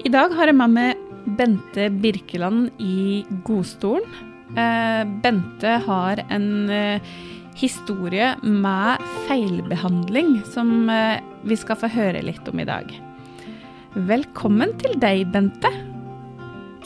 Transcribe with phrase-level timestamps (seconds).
[0.00, 1.00] I dag har jeg med meg
[1.36, 4.06] Bente Birkeland i godstolen.
[4.56, 7.12] Eh, Bente har en eh,
[7.60, 12.88] historie med feilbehandling som eh, vi skal få høre litt om i dag.
[14.08, 15.70] Velkommen til deg, Bente.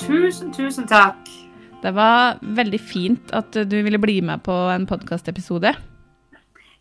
[0.03, 1.23] Tusen, tusen takk.
[1.83, 5.77] Det var veldig fint at du ville bli med på en podkastepisode.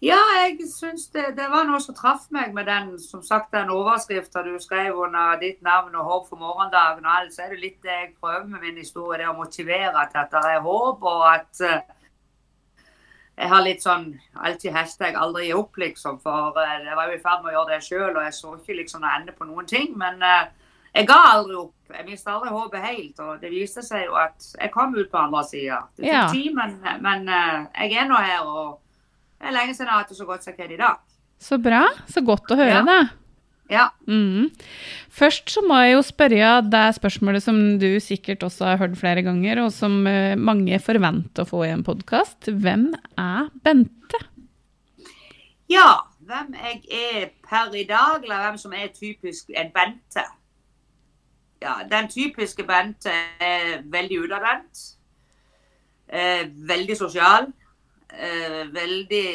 [0.06, 3.72] Ja, jeg syns det, det, var noe som traff meg med den som sagt, den
[3.74, 7.34] overskrifta du skrev under ditt navn og håp for morgendagen og alt.
[7.34, 10.36] Så er det litt det jeg prøver med min historie, det å motivere til at
[10.36, 11.80] det er håp, og at uh,
[13.40, 16.22] jeg har litt sånn alltid hashtag 'aldri gi opp', liksom.
[16.22, 18.54] For uh, jeg var jo i ferd med å gjøre det sjøl, og jeg så
[18.60, 19.98] ikke liksom noe ende på noen ting.
[19.98, 20.46] Men uh,
[20.94, 21.76] jeg ga aldri opp.
[21.90, 23.26] Jeg mistet aldri håpet helt.
[23.26, 25.82] Og det viste seg jo at jeg kom ut på andre sida.
[25.98, 26.26] Det tok Ja.
[26.30, 27.30] tid, men, men
[27.74, 28.46] jeg er nå her.
[28.46, 28.85] og
[29.40, 30.98] det er lenge siden jeg har hatt det så godt som jeg har i dag.
[31.46, 31.84] Så bra.
[32.10, 32.84] Så godt å høre Ja.
[32.88, 33.10] det.
[33.70, 33.90] Ja.
[34.08, 34.52] Mm.
[35.10, 39.24] Først så må jeg jo spørre det spørsmålet som du sikkert også har hørt flere
[39.26, 42.46] ganger, og som eh, mange forventer å få i en podkast.
[42.54, 44.22] Hvem er Bente?
[45.70, 46.02] ja.
[46.26, 50.24] Hvem jeg er per i dag, eller hvem som er typisk en Bente.
[51.62, 54.82] Ja, Den typiske Bente er veldig utadvendt.
[56.10, 57.52] Eh, veldig sosial.
[58.20, 59.28] Eh, veldig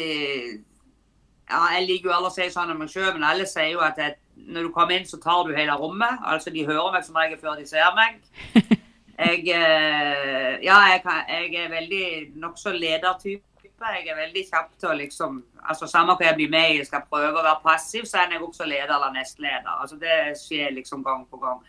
[1.51, 3.81] Ja, jeg liker jo alle å si sånn om meg sjøl, men alle sier jo
[3.83, 4.15] at jeg,
[4.55, 6.21] når du kommer inn, så tar du hele rommet.
[6.23, 8.21] Altså, de hører meg som regel før de ser meg.
[9.21, 12.05] Jeg, eh, ja, jeg, kan, jeg er veldig
[12.41, 13.43] nokså ledertype.
[13.61, 16.87] Jeg er veldig kjapp til å liksom altså Samme hva jeg blir med i, jeg
[16.87, 19.69] skal prøve å være passiv, så er jeg også leder eller nestleder.
[19.75, 21.61] Altså Det skjer liksom gang på gang.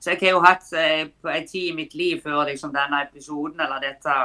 [0.00, 1.04] Så jeg har jo hatt eh,
[1.34, 4.16] en tid i mitt liv før liksom denne episoden eller dette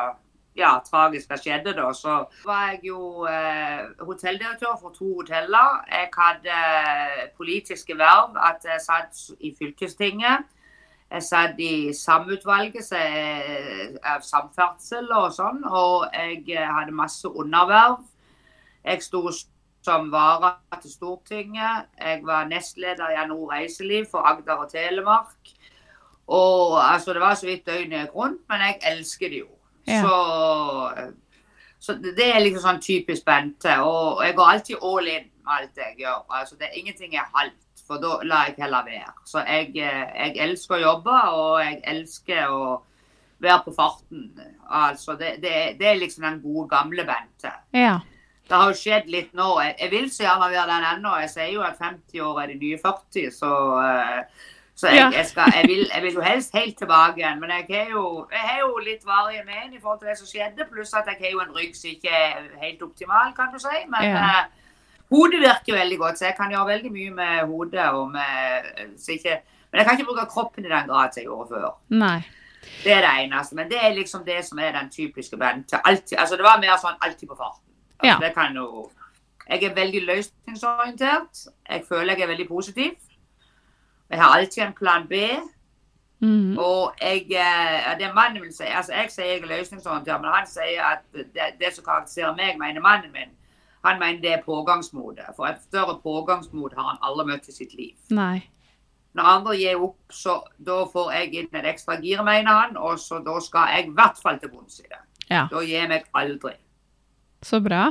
[0.60, 5.82] ja, tragiske skjedde, da, så var jeg jo eh, hotelldirektør for to hoteller.
[5.90, 10.48] Jeg hadde eh, politiske verv, at jeg satt i fylkestinget.
[11.10, 13.00] Jeg satt i samutvalget så
[14.06, 18.04] av samferdsel og sånn, og jeg eh, hadde masse underverv.
[18.86, 19.24] Jeg sto
[19.86, 21.90] som vara til Stortinget.
[21.98, 25.56] Jeg var nestleder i NHO Reiseliv for Agder og Telemark.
[26.28, 29.48] Og altså, Det var så vidt døgnet rundt, men jeg elsker det jo.
[29.90, 30.02] Ja.
[30.06, 31.16] Så,
[31.80, 33.80] så det er liksom sånn typisk Bente.
[33.86, 36.22] Og jeg går alltid all in med alt jeg gjør.
[36.30, 39.16] Altså, det er ingenting er halvt, for da lar jeg heller være.
[39.26, 42.62] Så jeg, eh, jeg elsker å jobbe, og jeg elsker å
[43.40, 44.30] være på farten.
[44.68, 47.54] Altså, det, det, det er liksom den gode, gamle Bente.
[47.74, 48.00] Ja.
[48.50, 49.50] Det har jo skjedd litt nå.
[49.62, 51.18] Jeg, jeg vil så gjerne være den ennå.
[51.22, 53.52] Jeg sier jo at 50 år er de nye 40, så,
[53.84, 54.48] eh,
[54.80, 57.40] så jeg, jeg, skal, jeg, vil, jeg vil jo helst helt tilbake igjen.
[57.42, 60.30] Men jeg har jo, jeg har jo litt varige men i forhold til det som
[60.30, 63.60] skjedde, pluss at jeg har jo en rygg som ikke er helt optimal, kan du
[63.60, 63.82] si.
[63.92, 64.22] Men Ja.
[64.24, 64.46] uh,
[65.12, 67.88] hodet virker veldig godt, så jeg kan gjøre veldig mye med hodet.
[67.90, 68.70] og med,
[69.04, 69.40] så ikke,
[69.72, 71.76] Men jeg kan ikke bruke kroppen i den grad som jeg gjorde før.
[71.90, 72.20] Nei.
[72.84, 73.56] Det er det eneste.
[73.56, 75.78] Men det er liksom det som er den typiske Bente.
[75.88, 77.68] Alltid, altså det var mer sånn alltid på farten.
[78.00, 78.28] Altså, Ja.
[78.28, 78.90] det kan jo...
[79.50, 81.46] Jeg er veldig løsningsorientert.
[81.70, 82.92] Jeg føler jeg er veldig positiv.
[84.10, 85.14] Jeg har alltid en plan B.
[86.20, 86.58] Mm.
[86.58, 90.48] Og jeg, eh, det mannen vil si altså Jeg sier jeg er løsningsorientert, men han
[90.48, 93.32] sier at det, det som karakteriserer meg, mener mannen min.
[93.86, 95.24] Han mener det er pågangsmode.
[95.36, 97.96] For et større pågangsmot har han aldri møtt i sitt liv.
[98.12, 98.42] Nei.
[99.16, 102.78] Når andre gir opp, så da får jeg inn et ekstra gir, mener han.
[102.78, 105.00] Og så da skal jeg i hvert fall til bunns i det.
[105.30, 105.48] Ja.
[105.52, 106.54] Da gir jeg meg aldri.
[107.46, 107.88] Så bra.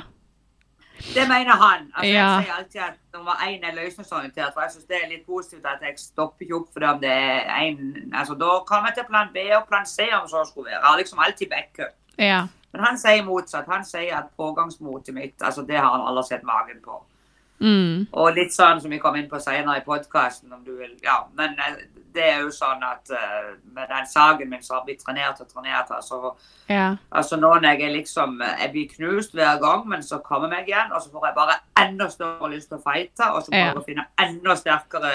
[1.15, 1.93] Det mener han.
[1.95, 2.27] Altså, Ja.
[2.27, 4.53] Jeg sier alltid at nummer én er løsningsorientert.
[4.55, 7.01] For jeg syns det er litt positivt at jeg stopper ikke opp for det om
[7.01, 10.45] det er en altså, Da kommer jeg til plan B og plan C om så
[10.45, 10.81] skulle være.
[10.81, 11.95] Jeg har liksom alltid backup.
[12.19, 12.41] Ja.
[12.73, 13.67] Men han sier motsatt.
[13.69, 17.03] Han sier at pågangsmotet mitt altså det har han aldri sett magen på.
[17.61, 18.07] Mm.
[18.13, 20.95] Og litt sånn som vi kom inn på senere i podkasten, om du vil.
[21.03, 21.81] Ja, men eh,
[22.15, 25.51] det er jo sånn at uh, med den saken min som har blitt trenert og
[25.51, 26.35] trenert, altså,
[26.69, 26.97] Ja.
[27.11, 30.55] altså nå når jeg er liksom eh, Jeg blir knust hver gang, men så kommer
[30.57, 33.53] jeg igjen, og så får jeg bare enda større lyst til å fighte, og så
[33.53, 33.57] Ja.
[33.59, 35.15] prøver jeg å finne enda sterkere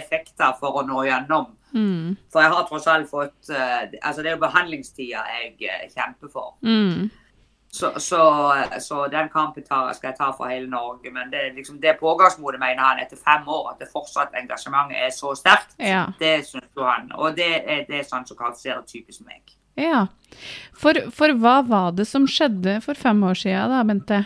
[0.00, 1.46] effekter for å nå gjennom.
[1.74, 2.16] Mm.
[2.32, 6.32] For jeg har tross alt fått uh, Altså, det er jo behandlingstida jeg uh, kjemper
[6.32, 6.54] for.
[6.62, 7.10] Mm.
[7.70, 11.10] Så, så, så den kampen tar, skal jeg ta for hele Norge.
[11.12, 15.12] Men det, liksom, det pågangsmotet, mener han etter fem år, at det fortsatt engasjementet er
[15.14, 15.76] så sterkt.
[15.76, 16.06] Ja.
[16.18, 17.12] Det syns jo han.
[17.14, 19.54] Og det er, det er sånn som karakteriserer typisk meg.
[19.78, 20.06] Ja.
[20.74, 24.24] For, for hva var det som skjedde for fem år siden da, Bente?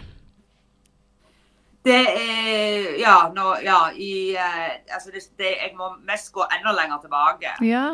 [1.83, 6.73] Det er Ja, nå, ja i eh, Altså, det, det, jeg må mest gå enda
[6.77, 7.57] lenger tilbake.
[7.67, 7.87] Ja.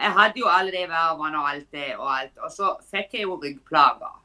[0.00, 2.32] Jeg hadde jo alle de vervene og alt det og alt.
[2.40, 4.21] Og så fikk jeg jo ryggplager.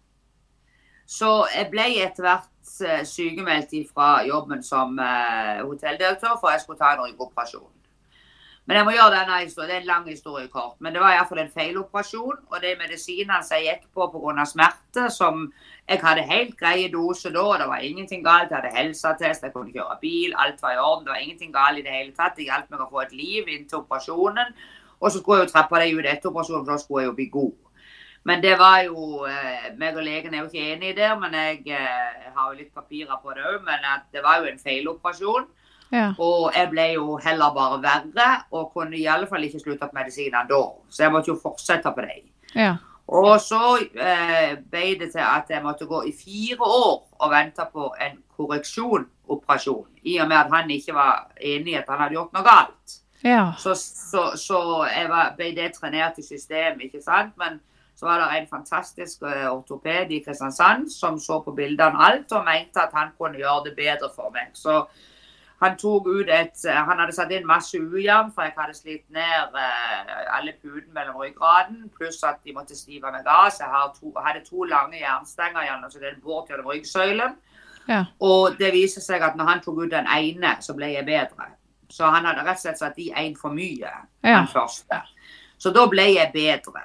[1.07, 6.79] Så jeg ble etter hvert eh, sykemeldt fra jobben som eh, hotelldirektør, for jeg skulle
[6.81, 7.71] ta en ryggoperasjon.
[8.67, 10.75] Men jeg må gjøre denne historien, det er en lang historie kort.
[10.83, 12.41] Men det var iallfall en feiloperasjon.
[12.51, 14.43] Og de medisinene som jeg gikk på pga.
[14.45, 15.45] smerte, som
[15.87, 18.51] jeg hadde helt greie dose da, det var ingenting galt.
[18.51, 21.05] Jeg hadde helseattest, jeg kunne kjøre bil, alt var i orden.
[21.05, 22.35] Det var ingenting galt i det hele tatt.
[22.35, 24.51] Det hjalp meg å få et liv inntil operasjonen.
[24.99, 27.17] Og så skulle jeg jo trappe det ut etter operasjonen, for da skulle jeg jo
[27.21, 27.55] bli god.
[28.27, 31.61] Men det var jo eh, meg og legen er jo ikke enig det, men jeg,
[31.71, 33.61] eh, jeg har jo litt papirer på det òg.
[33.63, 35.47] Men at det var jo en feiloperasjon.
[35.93, 36.09] Ja.
[36.19, 39.95] Og jeg ble jo heller bare verre, og kunne i alle fall ikke slutte på
[39.95, 40.59] medisinene da.
[40.91, 42.25] Så jeg måtte jo fortsette på dem.
[42.51, 42.73] Ja.
[43.07, 47.63] Og så eh, ble det til at jeg måtte gå i fire år og vente
[47.71, 49.87] på en korreksjonoperasjon.
[50.03, 52.99] I og med at han ikke var enig i at han hadde gjort noe galt.
[53.23, 53.53] Ja.
[53.57, 57.31] Så, så, så var, ble det trenert i systemet, ikke sant.
[57.39, 57.61] Men
[57.97, 62.45] så var det en fantastisk eh, ortoped i Kristiansand som så på bildene alt, og
[62.45, 64.51] mente at han kunne gjøre det bedre for meg.
[64.53, 64.83] Så
[65.63, 69.05] han tok ut et eh, Han hadde satt inn masse ujevn, for jeg hadde slitt
[69.09, 71.87] ned eh, alle putene mellom ryggraden.
[71.97, 73.49] Pluss at de måtte stive meg av.
[73.49, 77.33] Så jeg hadde to lange jernstenger gjennom så det er bort gjennom ryggsøylen.
[77.87, 78.03] Ja.
[78.21, 81.49] Og det viser seg at når han tok ut den ene, så ble jeg bedre.
[81.89, 83.89] Så han hadde rett og slett satt i én for mye,
[84.21, 84.37] Ja.
[84.37, 85.01] den første.
[85.57, 86.83] Så da ble jeg bedre.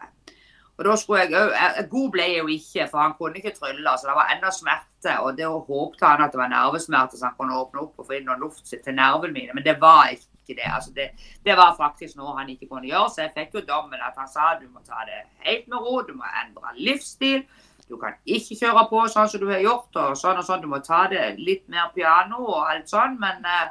[0.83, 3.91] Og da skulle jeg òg God ble jeg jo ikke, for han kunne ikke trylle.
[3.99, 5.13] Så det var enda smerte.
[5.23, 8.17] Og det håpte han at det var nervesmerter, så han kunne åpne opp og få
[8.17, 9.55] inn noe luft til nervene mine.
[9.55, 10.67] Men det var ikke det.
[10.67, 11.13] Altså det,
[11.47, 13.13] det var faktisk noe han ikke kunne gjøre.
[13.15, 16.01] Så jeg fikk jo dommen at han sa du må ta det helt med ro,
[16.09, 17.45] du må endre livsstil.
[17.87, 20.65] Du kan ikke kjøre på sånn som du har gjort, og sånn og sånn.
[20.65, 23.15] Du må ta det litt mer piano og alt sånn.
[23.23, 23.71] Men, eh,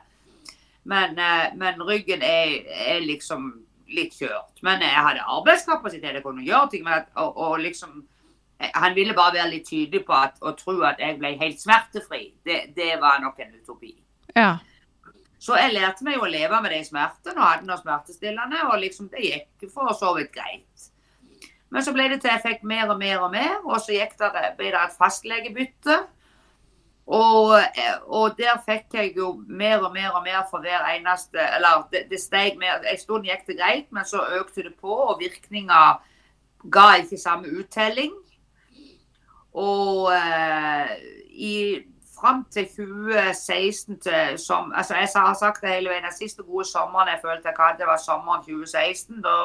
[0.88, 2.56] men, eh, men ryggen er,
[2.88, 3.52] er liksom
[3.96, 4.58] litt kjørt.
[4.66, 6.88] Men jeg hadde arbeidskapasitet, jeg kunne gjøre ting.
[6.88, 8.02] At, og, og liksom
[8.60, 11.62] eh, Han ville bare være litt tydelig på at, og tro at jeg ble helt
[11.62, 12.34] smertefri.
[12.46, 13.96] Det, det var nok en utopi.
[14.36, 14.56] Ja.
[15.42, 18.64] Så jeg lærte meg å leve med de smertene og hadde noe smertestillende.
[18.70, 20.90] Og liksom det gikk for så vidt greit.
[21.72, 24.18] Men så ble det til jeg fikk mer og mer og mer, og så gikk
[24.20, 26.02] det, ble det et fastlegebytte.
[27.08, 31.40] Og, eh, og der fikk jeg jo mer og mer og mer for hver eneste
[31.56, 32.84] Eller det, det steg mer.
[32.88, 35.82] En stund gikk det greit, men så økte det på, og virkninga
[36.72, 38.14] ga ikke samme uttelling.
[39.54, 40.94] Og eh,
[41.32, 41.56] i
[42.22, 46.04] fram til 2016 til som, altså Jeg har sagt det hele veien.
[46.04, 49.24] Den siste gode sommeren jeg følte jeg hadde, var sommeren 2016.
[49.24, 49.36] Da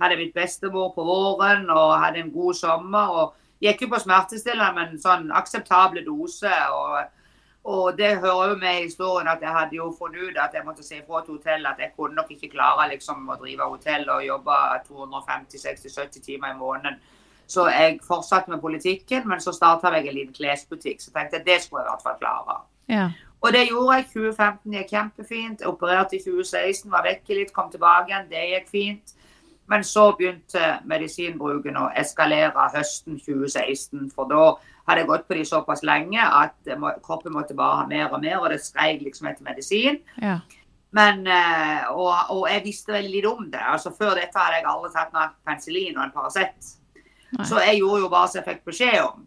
[0.00, 3.06] hadde jeg blitt bestemor på våren og hadde en god sommer.
[3.08, 3.34] og
[3.66, 6.54] Gikk jo på smertestillende, men sånn akseptable dose.
[6.72, 7.04] og
[7.66, 10.62] og det hører jo med i historien at jeg hadde jo funnet ut at jeg
[10.62, 14.06] måtte si ifra til hotellet at jeg kunne nok ikke klare liksom å drive hotell
[14.14, 17.00] og jobbe 250-60-70 timer i måneden.
[17.46, 21.02] Så jeg fortsatte med politikken, men så starta jeg en liten klesbutikk.
[21.02, 22.56] Så tenkte jeg det skulle jeg i hvert fall klare.
[22.90, 23.08] Ja.
[23.42, 24.08] Og det gjorde jeg.
[24.14, 25.60] 2015 gikk kjempefint.
[25.60, 28.30] Jeg opererte i 2016, var vekke litt, kom tilbake igjen.
[28.30, 29.15] Det gikk fint.
[29.70, 34.10] Men så begynte medisinbruken å eskalere høsten 2016.
[34.14, 34.44] For da
[34.86, 36.70] hadde jeg gått på de såpass lenge at
[37.02, 39.98] kroppen måtte bare ha mer og mer, og det skreik liksom etter medisin.
[40.22, 40.38] Ja.
[40.96, 43.60] Men, eh, og, og jeg visste veldig lite om det.
[43.60, 46.74] altså Før dette hadde jeg aldri tatt noe penicillin og en Paracet.
[47.44, 49.24] Så jeg gjorde jo bare som jeg fikk beskjed om.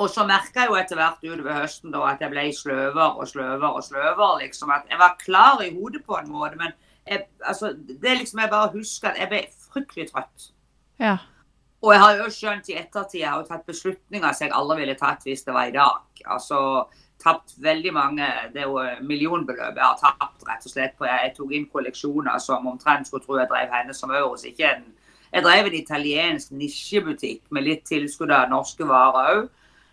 [0.00, 3.28] Og så merka jeg jo etter hvert utover høsten da, at jeg ble sløvere og
[3.28, 4.30] sløvere og sløvere.
[4.44, 6.72] liksom, at Jeg var klar i hodet på en måte, men
[7.06, 9.42] jeg, altså, det er liksom jeg bare husker at jeg ble
[9.72, 10.50] fryktelig trøtt.
[11.00, 11.16] Ja.
[11.80, 14.82] Og jeg har jo skjønt i ettertid jeg har jo tatt beslutninger som jeg aldri
[14.82, 16.24] ville tatt hvis det var i dag.
[16.26, 16.58] Altså
[17.20, 20.96] tapt veldig mange Det er jo millionbeløp jeg har tapt, rett og slett.
[20.98, 24.44] på Jeg tok inn kolleksjoner som omtrent skulle tro jeg drev henne som Euros.
[24.44, 24.84] Ikke en
[25.32, 29.48] Jeg drev en italiensk nisjebutikk med litt tilskudd av norske varer òg.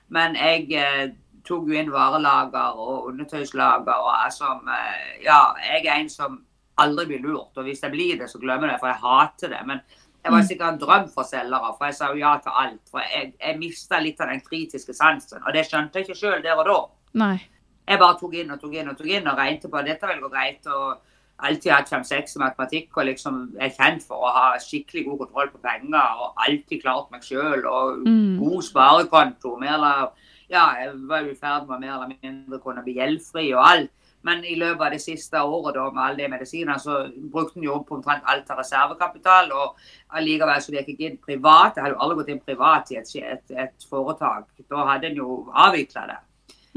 [0.10, 1.12] Men jeg eh,
[1.46, 6.40] tok jo inn varelager og undertøyslager og jeg som eh, Ja, jeg er en som
[6.78, 7.58] aldri blir lurt.
[7.58, 9.62] Og hvis jeg blir det, så glemmer jeg det, for jeg hater det.
[9.68, 9.82] Men
[10.24, 12.82] jeg var sikkert en drøm for selgere, for jeg sa jo ja til alt.
[12.92, 16.42] For jeg, jeg mista litt av den kritiske sansen, og det skjønte jeg ikke sjøl
[16.44, 16.80] der og da.
[17.24, 17.36] Nei.
[17.88, 20.08] Jeg bare tok inn og tok inn og tok inn og regnet på at dette
[20.08, 20.68] vil gå greit.
[20.68, 20.98] og
[21.38, 25.52] Alltid hatt 5-6 i matematikk og liksom er kjent for å ha skikkelig god kontroll
[25.54, 26.22] på penger.
[26.24, 28.40] Og alltid klart meg sjøl og Mm.
[28.40, 29.56] god sparekonto.
[29.60, 30.10] Mer eller,
[30.50, 33.92] ja, jeg var i ferd med å mer eller mindre kunne bli gjeldfri og alt.
[34.28, 37.00] Men i løpet av det siste året da, med alle de medisinene, så
[37.32, 39.52] brukte en jo opp omtrent alt av reservekapital.
[39.56, 41.78] Og allikevel så gikk jeg inn privat.
[41.78, 44.50] Jeg hadde jo aldri gått inn privat i et, et, et foretak.
[44.68, 46.22] Da hadde en jo avvikla det.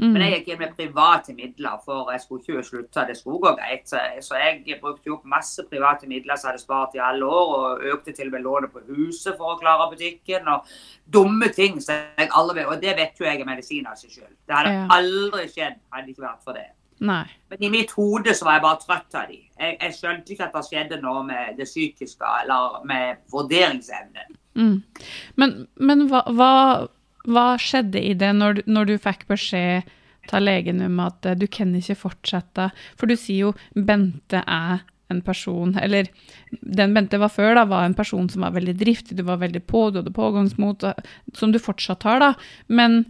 [0.01, 0.15] Mm.
[0.15, 3.03] Men jeg gikk inn med private midler, for jeg skulle ikke slutte.
[3.05, 3.91] Det skulle gå greit.
[4.25, 7.53] Så jeg brukte jo opp masse private midler som jeg hadde spart i alle år,
[7.57, 10.49] og økte til og med lånet på huset for å klare butikken.
[10.55, 10.71] Og
[11.19, 11.77] dumme ting.
[11.83, 14.31] Så jeg aldri, og det vet jo jeg er medisin av seg sjøl.
[14.47, 16.69] Det hadde aldri skjedd hadde det ikke vært for det.
[17.01, 17.25] Nei.
[17.49, 19.39] Men i mitt hode så var jeg bare trøtt av de.
[19.41, 24.37] Jeg, jeg skjønte ikke at det skjedde noe med det psykiske eller med vurderingsevnen.
[24.59, 24.77] Mm.
[25.41, 26.51] Men, men hva, hva,
[27.25, 29.89] hva skjedde i det når, når du fikk beskjed
[30.31, 32.69] av legen om at eh, du kan ikke fortsette?
[32.99, 36.07] For du sier jo Bente er en person, eller
[36.61, 39.63] den Bente var før, da, var en person som var veldig driftig, du var veldig
[39.67, 40.85] på, du hadde pågangsmot,
[41.35, 42.29] som du fortsatt har, da.
[42.71, 43.01] Men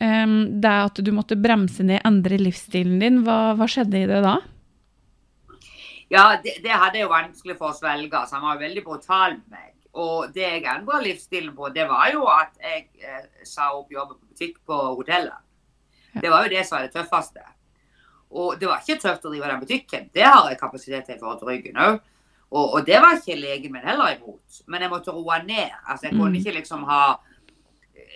[0.00, 4.22] em, det at du måtte bremse ned, endre livsstilen din, hva, hva skjedde i det
[4.24, 4.38] da?
[6.12, 8.20] Ja, det, det hadde jeg jo vanskelig for å svelge.
[8.28, 9.70] Så han var jo veldig brutal med meg.
[9.94, 14.18] Og det jeg endra livsstilen på, det var jo at jeg eh, sa opp jobben
[14.18, 15.38] på butikk på hotellet.
[16.14, 16.22] Ja.
[16.24, 17.44] Det var jo det som var det tøffeste.
[18.34, 20.08] Og det var ikke tøft å drive den butikken.
[20.14, 22.00] Det har jeg kapasitet til i forhold til ryggen òg.
[22.54, 24.60] Og, og det var ikke legen min heller imot.
[24.70, 25.70] Men jeg måtte roe ned.
[25.86, 26.40] Altså, jeg kunne Mm.
[26.40, 27.00] ikke liksom ha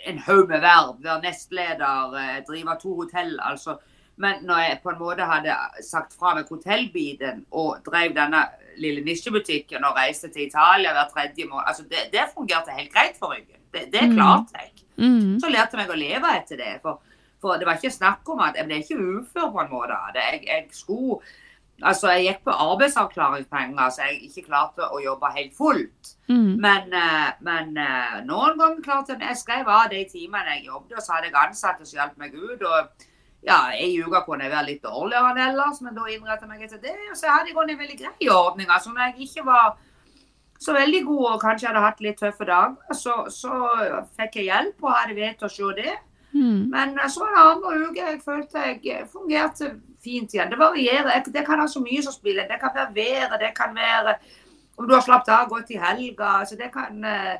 [0.06, 3.38] en haug med verv, være nestleder, eh, drive to hotell.
[3.40, 3.78] altså
[4.20, 5.54] men når jeg på en måte hadde
[5.86, 8.40] sagt fra meg hotellbiten og drev denne
[8.82, 13.14] lille nisjebutikken og reiste til Italia hver tredje måned altså det, det fungerte helt greit
[13.18, 13.60] for ryggen.
[13.72, 14.16] Det, det Mm.
[14.16, 14.72] klarte jeg.
[14.98, 15.38] Mm.
[15.38, 16.80] Så lærte jeg meg å leve etter det.
[16.82, 16.98] For,
[17.40, 19.94] for det var ikke snakk om at jeg ble ikke ufør på en måte.
[20.18, 21.20] Jeg, jeg skulle
[21.82, 26.14] Altså, jeg gikk på arbeidsavklaringspenger, så jeg ikke klarte å jobbe helt fullt.
[26.26, 26.56] Mm.
[26.58, 30.96] Men, eh, men eh, noen ganger klarte jeg Jeg skrev av de timene jeg jobbet,
[30.96, 32.62] og så hadde jeg ansatte som hjalp meg ut.
[32.62, 33.06] og
[33.46, 36.64] ja, I uke kunne jeg være litt dårligere enn ellers, men da innretta jeg meg
[36.66, 36.96] etter det.
[37.12, 38.68] Og så hadde jeg gått en veldig grei ordning.
[38.70, 39.76] altså Når jeg ikke var
[40.58, 43.54] så veldig god og kanskje hadde hatt litt tøffe dager, så, så
[44.18, 45.94] fikk jeg hjelp og hadde vett å se det.
[46.38, 46.70] Mm.
[46.70, 49.72] Men eh, så en annen uker jeg følte jeg eh, fungerte
[50.04, 50.50] fint igjen.
[50.52, 51.24] Det varierer.
[51.26, 52.46] Det kan ha så mye som spiller.
[52.50, 54.14] Det kan være været, det kan være
[54.78, 56.24] om du har slappet av godt i helga.
[56.40, 57.38] altså det kan eh,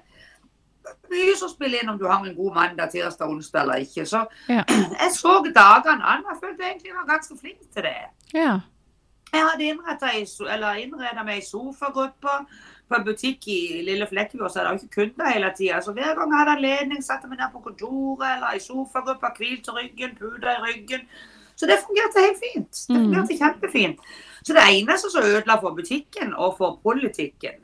[1.13, 4.07] Mye som spiller inn om du har en god mandag, tirsdag, onsdag eller ikke.
[4.07, 4.63] Så Ja.
[5.03, 6.25] jeg så dagene an.
[6.31, 7.97] Jeg følte egentlig jeg var ganske flink til det.
[8.35, 8.55] Ja.
[9.33, 9.65] Jeg hadde
[10.81, 12.47] innredet meg i sofagrupper
[12.89, 15.81] på en butikk i Lille Flekkefjord, så er det jo ikke kunder hele tida.
[15.85, 19.75] Så hver gang jeg hadde anledning, satte meg ned på kontoret eller i sofagruppa, hvilte
[19.77, 21.01] ryggen, puta i ryggen.
[21.59, 22.73] Så det fungerte helt fint.
[22.89, 23.05] Det Mm.
[23.05, 23.99] fungerte kjempefint.
[24.45, 27.57] Så det eneste som ødela for butikken og for politikken,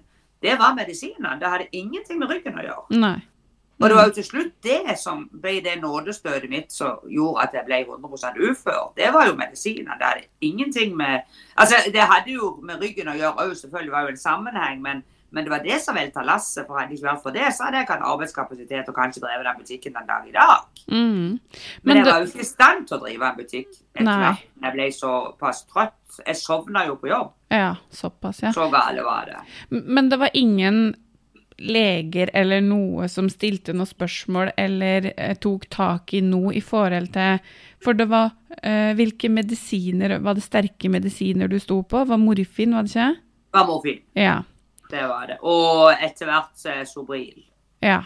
[0.42, 1.38] det var medisiner.
[1.38, 2.90] Det hadde ingenting med ryggen å gjøre.
[3.00, 3.20] Nei.
[3.80, 7.50] Og det var jo til slutt det som ble det nådestøtet mitt som gjorde at
[7.54, 8.92] jeg ble 100 ufør.
[8.96, 9.98] Det var jo medisiner.
[9.98, 11.20] Det hadde ingenting med
[11.58, 14.82] Altså, det hadde jo med ryggen å gjøre òg, selvfølgelig var det jo en sammenheng,
[14.82, 15.02] men,
[15.34, 16.64] men det var det som velta lasset.
[16.68, 19.48] For hadde det ikke vært for det, så hadde jeg hatt arbeidskapasitet og kanskje drevet
[19.48, 20.82] den butikken den dag i dag.
[20.88, 21.04] Mm.
[21.04, 21.40] Men,
[21.82, 24.44] Men jeg det- var jo ikke i stand til å drive en butikk etter hvert.
[24.62, 26.20] Jeg ble såpass trøtt.
[26.26, 27.32] Jeg sovna jo på jobb.
[27.50, 28.52] Ja, såpass, ja.
[28.54, 29.40] Så gale var det.
[29.70, 30.94] Men det var ingen
[31.58, 37.12] leger eller noe som stilte noe spørsmål eller eh, tok tak i noe i forhold
[37.14, 37.38] til
[37.84, 42.02] For det var eh, Hvilke medisiner Var det sterke medisiner du sto på?
[42.10, 43.06] Var morfin, var det ikke?
[43.54, 44.00] Det var morfin.
[44.18, 44.40] Ja.
[44.90, 45.38] Det var det.
[45.42, 47.44] Og etter hvert så er Sobril.
[47.82, 48.02] Ja.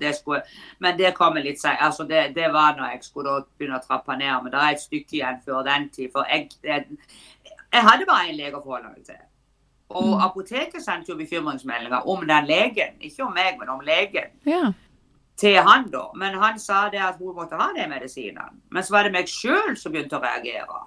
[0.00, 0.42] Det skulle,
[0.80, 1.76] men det kommer litt seg.
[1.84, 4.42] Altså det, det var når jeg skulle begynne å trappe ned.
[4.42, 6.08] Men det er et stykke igjen før den tid.
[6.14, 6.78] For jeg, det,
[7.74, 9.20] jeg hadde bare én lege å forholde meg til.
[9.90, 10.20] Og Mm.
[10.24, 12.96] apoteket sendte jo bekymringsmeldinger om den legen.
[13.00, 14.32] Ikke om meg, men om legen.
[14.44, 14.72] Ja.
[15.36, 16.06] Til han, da.
[16.16, 18.50] Men han sa det at hun måtte ha de medisinene.
[18.70, 20.80] Men så var det meg sjøl som begynte å reagere.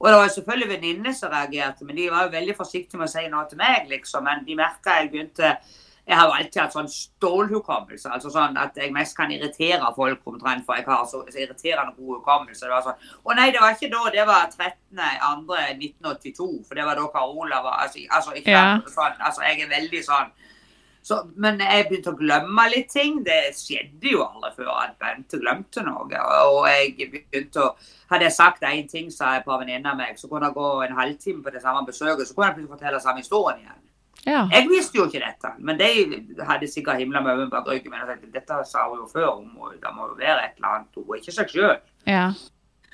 [0.00, 3.12] Og det var selvfølgelig venninnene som reagerte, men de var jo veldig forsiktige med å
[3.12, 4.24] si noe til meg, liksom.
[4.24, 5.56] Men de merka jeg begynte
[6.06, 8.08] Jeg har jo alltid hatt sånn stålhukommelse.
[8.14, 11.96] altså sånn At jeg mest kan irritere folk omtrent, for jeg har så, så irriterende
[11.96, 12.60] god hukommelse.
[12.62, 12.94] Det var sånn
[13.26, 16.46] Å nei, det var ikke da, det var 13.2.1982.
[16.68, 18.78] For det var da Carola var Altså, altså ikke Ja.
[18.86, 20.30] sånn, altså jeg er veldig sånn
[21.06, 23.20] så, men jeg begynte å glemme litt ting.
[23.26, 26.22] Det skjedde jo aldri før at Bente glemte noe.
[26.50, 29.96] Og jeg begynte å Hadde jeg sagt én ting, sa jeg på en venninne av
[29.98, 32.74] meg, så kunne det gå en halvtime på det samme besøket, så kunne jeg plutselig
[32.76, 33.80] fortelle samme historien igjen.
[34.28, 34.44] Ja.
[34.52, 35.88] Jeg visste jo ikke dette, men de
[36.46, 39.42] hadde sikkert himla med øynene bak ryggen Men jeg tenkte, Dette sa hun jo før,
[39.74, 41.00] det må jo være et eller annet.
[41.02, 41.82] Hun ikke seg sjøl.
[42.06, 42.28] ja.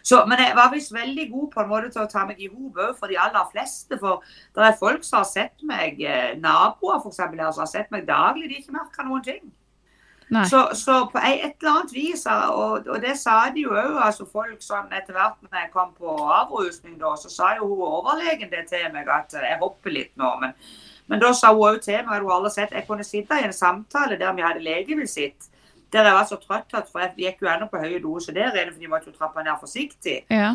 [0.03, 2.51] Så, men jeg var visst veldig god på en måte til å ta meg i
[2.51, 3.99] hop òg for de aller fleste.
[4.03, 4.23] For
[4.57, 8.49] det er folk som har sett meg, eh, naboer f.eks., som har sett meg daglig,
[8.49, 9.45] de har ikke merka noen ting.
[10.49, 14.25] Så, så på et eller annet vis, og, og det sa de jo òg, altså
[14.25, 18.49] folk sånn etter hvert når jeg kom på avrusning, da, så sa jo hun overlegen
[18.49, 20.31] det til meg at eh, jeg hopper litt nå.
[20.41, 20.55] Men,
[21.13, 23.45] men da sa hun òg til meg at hun aldri sett jeg kunne sitte i
[23.45, 25.52] en samtale der vi hadde legevisitt.
[25.93, 28.55] Der jeg var så trøtt at for jeg gikk jo ennå på høye doser der
[28.57, 30.23] inne, for de måtte jo trappe ned forsiktig.
[30.31, 30.55] Ja.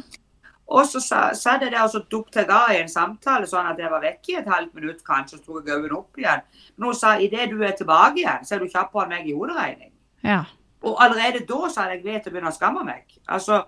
[0.67, 3.77] Og så sa, jeg der, og så dukte jeg av i en samtale sånn at
[3.79, 6.43] jeg var vekk i et halvt minutt kanskje, så tok jeg øynene opp igjen.
[6.75, 9.35] Men hun sa idet du er tilbake igjen, så er du kjappere enn meg i
[9.37, 9.93] hoderegning.
[10.27, 10.41] Ja.
[10.83, 13.15] Og allerede da så hadde jeg ved til å begynne å skamme meg.
[13.31, 13.61] Altså,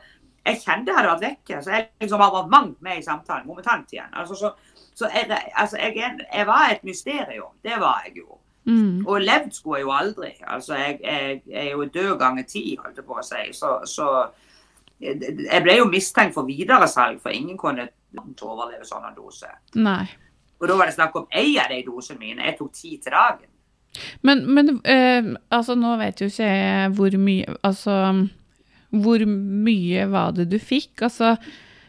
[0.46, 1.62] jeg kjente jeg hadde vært vekke.
[1.64, 4.12] Så jeg liksom har vært mangt med i samtalen momentant igjen.
[4.12, 7.56] Altså, så, så jeg, altså, jeg, jeg, var et mysterium.
[7.64, 8.39] Det var jeg jo.
[8.66, 9.06] Mm.
[9.08, 10.32] Og levd skulle jeg jo aldri.
[10.44, 13.46] Altså, jeg, jeg, er jo død ganger ti, holdt jeg på å si.
[13.56, 14.10] Så, så
[15.00, 17.88] jeg ble jo mistenkt for videresalg, for ingen kunne
[18.18, 19.50] overleve sånn en dose.
[19.80, 20.04] Nei.
[20.60, 22.44] Og da var det snakk om én av de dosene mine.
[22.50, 23.48] Jeg tok ti til dagen.
[24.22, 27.96] Men, men eh, altså, nå vet jo ikke jeg hvor mye Altså,
[28.94, 31.02] hvor mye var det du fikk?
[31.08, 31.32] Altså,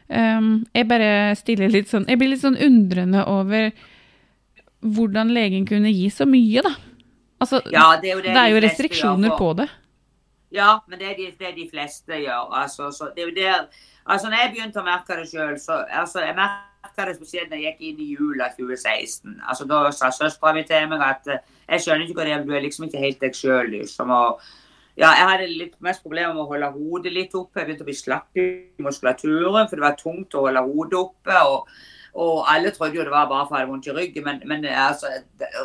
[0.08, 0.46] eh,
[0.78, 3.68] jeg bare stiller litt sånn Jeg blir litt sånn undrende over
[4.80, 6.74] hvordan legen kunne gi så mye, da.
[7.40, 9.68] Altså, ja, det er det det er jo restriksjoner på det.
[10.52, 12.50] Ja, men det er de, det de fleste gjør.
[12.62, 13.68] Altså, så det er jo der,
[14.06, 17.62] altså, når jeg begynte å merke det sjøl, så altså, jeg merka det spesielt når
[17.62, 19.38] jeg gikk inn i jula 2016.
[19.46, 22.42] Altså, da sa søstera mi til meg at eh, jeg skjønner ikke hva det er,
[22.44, 23.70] du er liksom ikke helt deg sjøl.
[23.76, 24.42] Liksom, og,
[24.98, 27.62] ja, jeg hadde litt mest problemer med å holde hodet litt oppe.
[27.62, 28.48] Jeg begynte å bli slapp i
[28.84, 31.40] muskulaturen, for det var tungt å holde hodet oppe.
[31.46, 31.70] og
[32.14, 34.64] og alle trodde jo det var bare for jeg hadde vondt i ryggen, men, men
[34.64, 35.06] altså,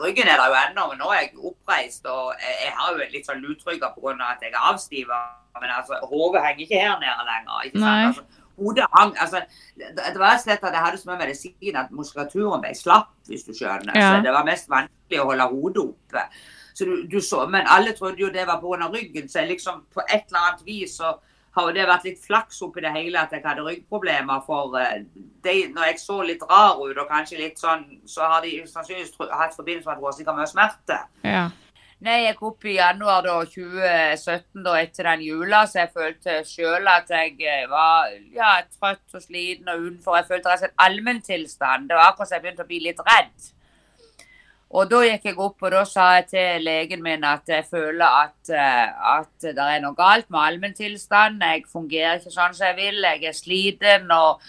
[0.04, 0.88] ryggen er der jo ennå.
[0.92, 4.16] Men nå er jeg oppreist, og jeg, har jo litt sånn lutrygga pga.
[4.30, 5.22] at jeg er avstiva.
[5.62, 7.62] Men altså, hodet henger ikke her nede lenger.
[7.66, 8.08] ikke sant?
[8.08, 9.42] Altså, hodet hang, altså,
[9.78, 13.54] det var slett at jeg hadde så mye medisin at muskulaturen ble slapp, hvis du
[13.56, 13.98] skjønner.
[13.98, 14.12] Ja.
[14.14, 16.28] Så det var mest vanskelig å holde hodet oppe.
[16.76, 18.92] Så du, du så, men alle trodde jo det var pga.
[18.94, 19.30] ryggen.
[19.32, 21.18] Så liksom på et eller annet vis så
[21.56, 24.42] har det vært litt flaks oppi det hele at jeg hadde ryggproblemer.
[24.48, 24.96] For uh,
[25.46, 29.16] de, når jeg så litt rar ut og kanskje litt sånn, så har de sannsynligvis
[29.32, 31.00] hatt forbindelse med at var sikkert mye smerte.
[31.24, 31.46] Ja.
[32.04, 36.36] Nei, jeg gikk opp i januar da, 2017, da, etter den jula, så jeg følte
[36.46, 40.20] sjøl at jeg eh, var ja, trøtt og sliten og utenfor.
[40.20, 41.88] Jeg følte rett og slett allmenntilstand.
[41.90, 43.48] Det var akkurat som jeg begynte å bli litt redd.
[44.76, 48.04] Og da gikk jeg opp og da sa jeg til legen min at jeg føler
[48.26, 51.46] at, eh, at det er noe galt med allmenntilstanden.
[51.48, 53.00] Jeg fungerer ikke sånn som jeg vil.
[53.08, 54.12] Jeg er sliten.
[54.12, 54.42] og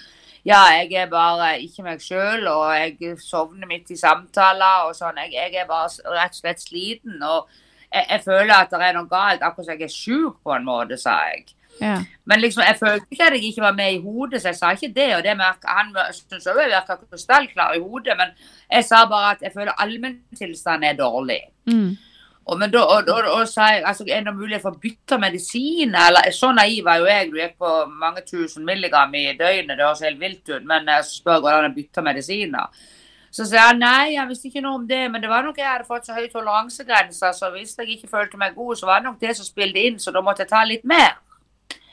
[0.47, 5.19] ja, jeg er bare ikke meg sjøl, og jeg sovner midt i samtaler og sånn.
[5.25, 7.17] Jeg, jeg, er bare rett og slett sliten.
[7.19, 7.49] Og
[7.91, 10.67] jeg, jeg, føler at det er noe galt, akkurat som jeg er sjuk på en
[10.67, 11.56] måte, sa jeg.
[11.81, 11.99] Ja.
[12.25, 14.71] Men liksom, jeg følte ikke at jeg ikke var med i hodet, så jeg sa
[14.73, 15.11] ikke det.
[15.17, 18.35] og det merker, Han syntes òg jeg virka krystallklar i hodet, men
[18.73, 21.41] jeg sa bare at jeg føler allmenntilstanden er dårlig.
[21.67, 21.97] Mm.
[22.47, 25.19] Og, men da, og, og, og, sa jeg altså, er det mulig for å bytte
[25.19, 25.95] medisin?
[25.99, 27.31] Eller, så naiv var jo jeg.
[27.31, 30.63] Du gikk på mange tusen milligram i døgnet, det høres helt vilt ut.
[30.69, 32.87] Men jeg spør hvordan jeg bytter bytte medisiner.
[33.37, 35.69] Så sa jeg nei, jeg visste ikke noe om det, men det var nok jeg
[35.69, 39.11] hadde fått så høy toleransegrense, så hvis jeg ikke følte meg god, så var det
[39.11, 41.19] nok det som spilte inn, så da måtte jeg ta litt mer.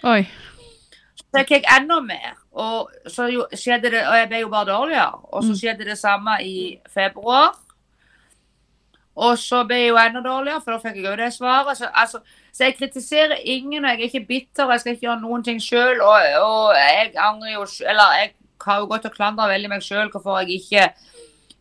[0.04, 0.24] Oi.
[1.18, 2.36] Så jeg gikk enda mer.
[2.54, 3.26] Og så
[3.58, 5.22] skjedde det, og jeg ble jo bare dårligere.
[5.34, 5.60] Og så mm.
[5.62, 6.58] skjedde det samme i
[6.94, 7.56] februar.
[9.16, 11.78] Og så ble jeg jo enda dårligere, for da fikk jeg jo det svaret.
[11.78, 15.22] Så, altså, så, jeg kritiserer ingen, og jeg er ikke bitter, jeg skal ikke gjøre
[15.22, 16.02] noen ting sjøl.
[16.02, 18.34] Og, og, jeg angrer jo Eller jeg
[18.66, 20.86] har jo gått og klandra veldig meg sjøl hvorfor jeg ikke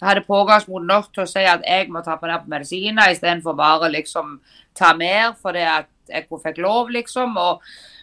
[0.02, 3.54] hadde pågangsmot nok til å si at jeg må ta på ned på medisiner, istedenfor
[3.58, 4.36] bare liksom
[4.78, 7.36] ta mer fordi at jeg fikk lov, liksom.
[7.38, 7.62] og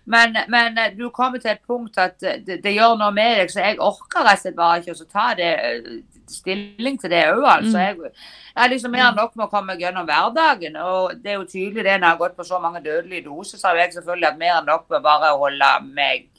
[0.09, 3.61] men, men, du kommer til et punkt at det, det, gjør noe med deg, så
[3.61, 5.89] jeg orker rett og slett bare ikke å ta det, eh,
[6.29, 7.43] stilling til det òg.
[7.45, 7.75] Altså.
[7.77, 7.81] Mm.
[7.83, 8.13] Jeg,
[8.55, 10.77] jeg liksom mer enn nok med å komme gjennom hverdagen.
[10.81, 13.61] Og det er jo tydelig det når jeg har gått på så mange dødelige doser,
[13.61, 16.29] så har jeg selvfølgelig hatt mer enn nok med bare å holde meg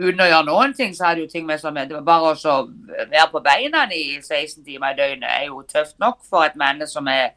[0.00, 2.56] uten å gjøre noen ting, så hadde jo ting med som det var bare å
[3.10, 6.94] være på beina i 16 timer i døgnet er jo tøft nok for et menneske
[6.94, 7.34] som er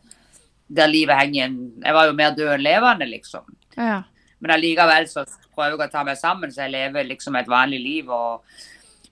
[0.73, 1.53] der livet henger.
[1.83, 3.45] Jeg var jo mer død enn levende, liksom.
[3.77, 4.01] Ja.
[4.43, 5.23] Men allikevel så
[5.55, 8.09] prøver jeg å ta meg sammen, så jeg lever liksom et vanlig liv.
[8.11, 8.43] og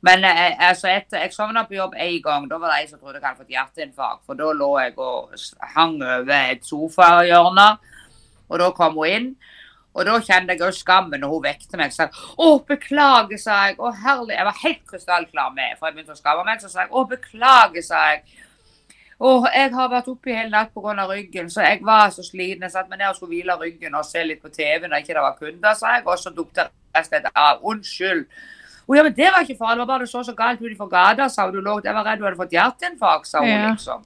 [0.01, 2.47] men jeg, eh, altså etter, jeg sovna på jobb én gang.
[2.49, 4.23] Da var det ei som trodde jeg hadde fått hjerteinfarkt.
[4.25, 5.35] For da lå jeg og
[5.75, 7.67] hang over et sofahjørne.
[8.49, 9.27] Og da kom hun inn.
[9.93, 11.93] Og da kjente jeg òg skammen når hun vekte meg.
[11.93, 13.77] Så jeg, 'Å, beklager', sa jeg.
[13.77, 14.37] 'Å, herlig'.
[14.37, 16.61] Jeg var helt krystallklar med, for jeg begynte å skamme meg.
[16.61, 18.23] Så sa jeg 'Å, beklager', sa jeg.
[19.21, 21.05] Og jeg har vært oppe i hele natt pga.
[21.09, 22.63] ryggen, så jeg var så sliten.
[22.63, 25.13] Jeg satt meg ned og skulle hvile ryggen og se litt på TV når ikke
[25.13, 26.07] det var kunder, sa jeg.
[26.07, 27.61] Og så dukket og slett av.
[27.61, 28.25] Unnskyld.
[28.87, 30.77] Og ja, men det var ikke farlig, det var bare det så så galt ut
[30.77, 31.61] fra gata, sa hun.
[31.85, 33.69] Jeg var redd du hadde fått hjerteinfarkt, sa hun ja.
[33.69, 34.03] liksom.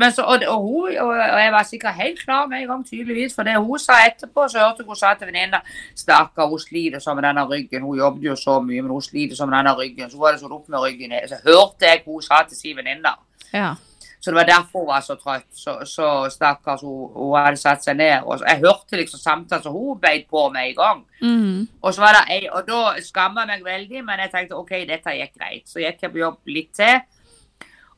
[0.00, 3.34] Men så, og, og, hun, og, jeg var sikkert helt klar med en gang, tydeligvis.
[3.34, 5.60] For det hun sa etterpå, så hørte hun sa til venninna
[5.94, 7.84] Stakkar, hun sliter så med denne ryggen.
[7.86, 10.10] Hun jobbet jo så mye, men hun sliter så med denne ryggen.
[10.10, 11.14] Så hun hadde sånn opp med ryggen.
[11.28, 13.14] Så hørte jeg hun sa til sin venninne.
[13.52, 13.76] Ja.
[14.20, 15.46] Så det var derfor hun var så trøtt.
[15.54, 18.24] Så, så stakkars, hun, hun, hadde satt seg ned.
[18.24, 21.02] Og jeg hørte liksom samtalen som hun beit på med en gang.
[21.20, 21.66] Mm.
[21.80, 25.14] Og, så var det, og da skamma jeg meg veldig, men jeg tenkte OK, dette
[25.18, 25.68] gikk greit.
[25.70, 27.04] Så gikk jeg på jobb litt til.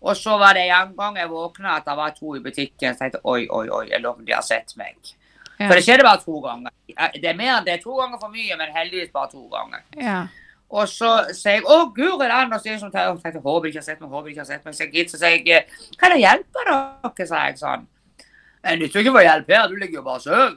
[0.00, 2.92] Og så var det en gang jeg våkna at det var to i butikken.
[2.92, 4.98] Så jeg tenkte oi, oi, oi, jeg lurer om de har sett meg.
[5.58, 5.66] Ja.
[5.66, 6.74] For det skjedde bare to ganger.
[7.16, 9.82] Det er mer enn det er to ganger for mye, men heldigvis bare to ganger.
[9.98, 10.20] Ja.
[10.70, 13.86] Og så sier jeg 'Å, guri land', og så er jeg tenkte, håper ikke har
[13.86, 14.74] sett meg, håper ikke har sett meg.
[14.74, 15.64] Så jeg gitt, så sier jeg
[15.96, 17.86] 'Kan jeg hjelpe dere?' sa jeg sånn.
[18.64, 20.56] Jeg nytter ikke å få hjelp her, du ligger jo bare og sover.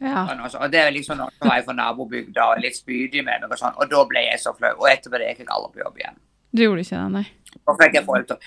[0.00, 0.26] Ja.
[0.26, 0.58] Sånn, altså.
[0.58, 3.58] Og det er liksom noen som var fra nabobygda og litt spydig med meg og
[3.58, 3.76] sånn.
[3.78, 4.74] Og da ble jeg så flau.
[4.80, 6.18] Og etterpå det gikk jeg aldri på jobb igjen.
[6.52, 7.26] Du gjorde ikke det, nei?
[7.52, 8.38] Da fikk jeg folk til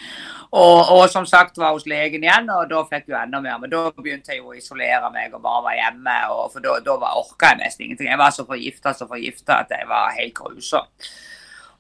[0.56, 3.58] og, og som sagt var hos legen igjen, og da fikk jeg enda mer.
[3.60, 6.18] Men da begynte jeg jo å isolere meg og bare være hjemme.
[6.54, 8.12] For da, da orka jeg nesten ingenting.
[8.12, 10.88] Jeg var så forgifta så forgifta at jeg var helt grusom.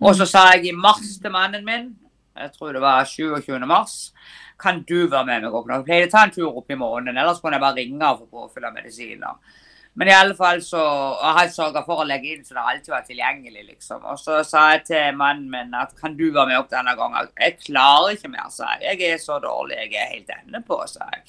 [0.04, 1.94] Og så sa jeg i mars til mannen min,
[2.36, 3.54] jeg tror det var 27.
[3.64, 4.12] mars,
[4.60, 5.78] kan du være med meg opp nå?
[5.80, 8.26] Jeg pleide å ta en tur opp i måneden, ellers kunne jeg bare ringe og
[8.26, 9.56] få påfyll av medisiner.
[9.96, 10.82] Men i alle fall så
[11.22, 14.04] Jeg har sørga for å legge inn så det alltid var tilgjengelig, liksom.
[14.12, 17.30] Og så sa jeg til mannen min at kan du være med opp denne gangen?
[17.40, 18.98] Jeg klarer ikke mer, sa jeg.
[19.00, 21.24] Jeg er så dårlig, jeg er helt ende på, sa jeg.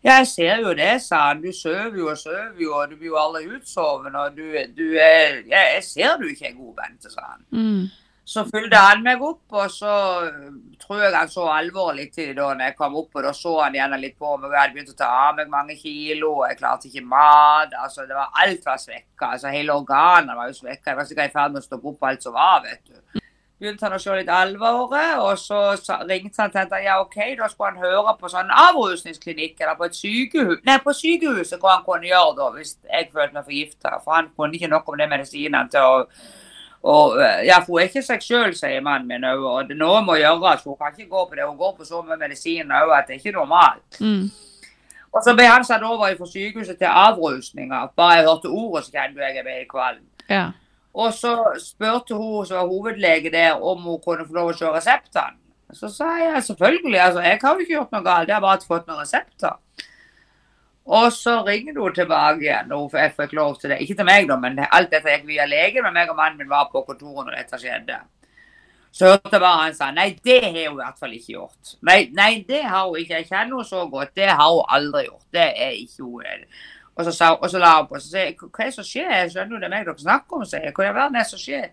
[0.00, 1.42] Ja, jeg ser jo det, sa han.
[1.42, 4.22] Du sover jo og sover jo, og du blir jo aldri utsovende.
[4.22, 7.42] Og du, du er ja, Jeg ser du ikke er god, Bente, sa han.
[7.50, 7.90] Mm.
[8.30, 9.92] Så fulgte han meg opp, og så
[10.78, 13.16] tror jeg han så alvorlig til da når jeg kom opp.
[13.18, 14.44] Og da så han gjerne litt på meg.
[14.46, 17.74] og Jeg hadde begynt å ta av meg mange kilo, og jeg klarte ikke mat.
[17.74, 19.32] altså det var Alt var svekka.
[19.32, 20.92] altså Hele organene var jo svekka.
[20.92, 23.24] Jeg var sikkert i ferd med å stoppe opp alt som var, vet du.
[23.60, 25.58] Begynte han å se litt alvoret, og så
[26.08, 29.88] ringte han til tenkte ja, OK, da skulle han høre på sånn avrusningsklinikk eller på
[29.88, 30.62] et sykehus.
[30.68, 33.98] Nei, på sykehuset hva han kunne gjøre da, hvis jeg følte meg forgifta.
[34.04, 36.06] For han kunne ikke nok om det medisinen til å
[36.82, 39.42] og, eh, ja, for hun er ikke seg sjøl, sier mannen min òg.
[39.44, 40.62] Og det noe må gjøres.
[40.64, 41.44] Hun kan ikke gå på det.
[41.44, 44.00] Hun går på så mye medisin òg at det er ikke normalt.
[44.00, 44.30] Mm.
[45.10, 47.92] Og så ble han satt over fra sykehuset til avrusninger.
[47.96, 50.06] Bare jeg hørte ordet, så kjente jeg jeg ble kvalm.
[50.30, 50.46] Ja.
[50.94, 54.70] Og så spurte hun som var hovedlege der om hun kunne få lov å se
[54.70, 55.36] reseptene.
[55.72, 58.66] Så sa jeg selvfølgelig, altså jeg har jo ikke gjort noe galt, jeg har bare
[58.66, 59.58] fått noen resepter.
[60.90, 63.82] Og så ringer hun tilbake igjen, og jeg fikk lov til det.
[63.84, 65.84] Ikke til meg, da, men alt dette gikk via legen.
[65.86, 68.00] Men meg og mannen min var på kontoret når dette skjedde.
[68.90, 71.76] Så hørte jeg bare han sa nei, det har hun i hvert fall ikke gjort.
[71.86, 73.20] Nei, nei, det har hun ikke.
[73.20, 74.16] Jeg kjenner henne så godt.
[74.18, 75.26] Det har hun aldri gjort.
[75.30, 76.48] Det er ikke hun.
[76.98, 78.00] Og så, sa, og så la hun på.
[78.02, 79.12] Så sier jeg, hva er det som skjer?
[79.14, 80.74] Jeg skjønner jo det er meg dere snakker om, sier jeg.
[80.74, 81.68] Hva i verden er det som skjer?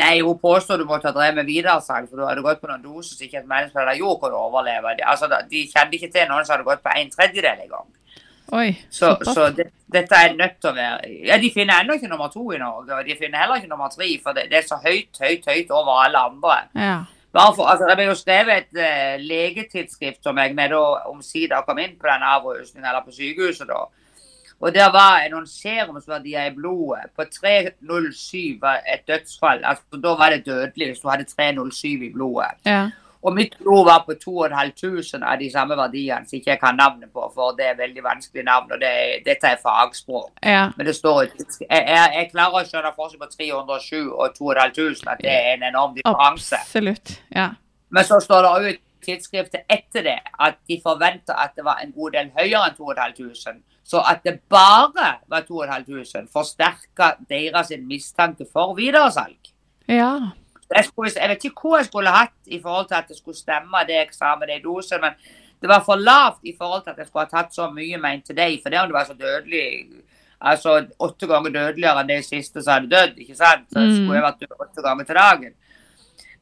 [0.00, 2.82] Nei, hun påstår du måtte ha drevet med videresalg, for du hadde gått på noen
[2.82, 4.96] doser som ikke et menneske hadde gjort kunne overleve.
[4.96, 7.92] De, altså, de kjente ikke til noen som hadde gått på en tredjedel engang.
[8.52, 12.10] Oi, Så, så det, dette er nødt til å være Ja, de finner ennå ikke
[12.10, 14.66] nummer to i Norge, og de finner heller ikke nummer tre, for det, det er
[14.68, 16.56] så høyt, høyt, høyt over alle andre.
[16.76, 16.96] Ja.
[17.34, 21.80] For, altså, det ble jo skrevet et uh, legetidsskrift som jeg med da omsider kom
[21.82, 23.86] inn på den avrusningen, eller på sykehuset da.
[24.62, 29.64] Og der var noen serumsverdier i blodet på 307 var et dødsfall.
[29.64, 32.62] Altså, da var det dødelig hvis du hadde 307 i blodet.
[32.64, 32.84] Ja.
[33.24, 37.08] Og mitt blod var på 2500 av de samme verdiene som ikke jeg kan navnet
[37.08, 40.30] på, for det er veldig vanskelig navn, og det er, dette er fagspråk.
[40.44, 40.66] Ja.
[40.76, 45.14] Men det står ikke jeg, jeg, jeg klarer å skjønne forskjell på 307 og 2500,
[45.14, 46.60] at det er en enorm differanse.
[46.60, 47.16] Absolutt.
[47.32, 47.48] Ja.
[47.88, 51.96] Men så står det i tidsskriftet etter det at de forventa at det var en
[51.96, 53.64] god del høyere enn 2500.
[53.84, 59.52] Så at det bare var 2500, forsterka deres mistanke for videresalg.
[59.88, 60.32] Ja.
[60.70, 63.36] Jeg, skulle, jeg vet ikke hva jeg skulle hatt i forhold til at det skulle
[63.36, 65.12] stemme det jeg sa med de dosene, men
[65.60, 68.34] det var for lavt i forhold til at jeg skulle ha tatt så mye, mente
[68.36, 68.60] de.
[68.62, 70.02] For det om det var så dødelig
[70.44, 73.68] Altså åtte ganger dødeligere enn det siste som hadde dødd, ikke sant?
[73.72, 73.92] Så Mm.
[73.94, 75.54] skulle jeg vært død åtte ganger til dagen.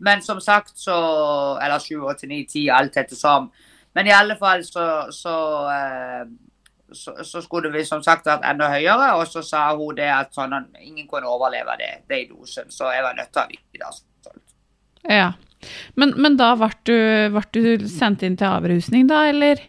[0.01, 3.53] Men som sagt så Eller sju, åtte, ni, ti, alt etter som.
[3.95, 5.35] Men i alle fall så, så
[5.71, 6.25] eh,
[6.93, 10.35] så, så skulle vi som sagt vært enda høyere, og så sa hun det at
[10.35, 13.93] sånn, ingen kunne overleve det, de dosen, så jeg var nødt til å ha videre.
[15.09, 15.33] Ja.
[15.95, 16.97] Men, men da ble du,
[17.35, 19.63] ble du sendt inn til avrusning, da, eller?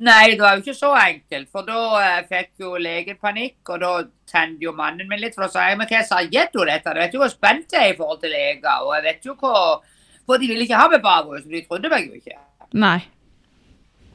[0.00, 3.82] Nei, det var jo ikke så enkelt, for da eh, fikk jo legen panikk, og
[3.82, 3.90] da
[4.30, 6.94] tente jo mannen min litt, for da sa jeg, men hva sa gjett du dette?
[6.96, 9.36] Du vet jo hvor spent jeg er i forhold til leger, og jeg vet jo
[9.42, 9.54] hva,
[10.24, 12.38] for de ville ikke ha meg på avrusning, de trodde meg jo ikke.
[12.80, 12.98] Nei.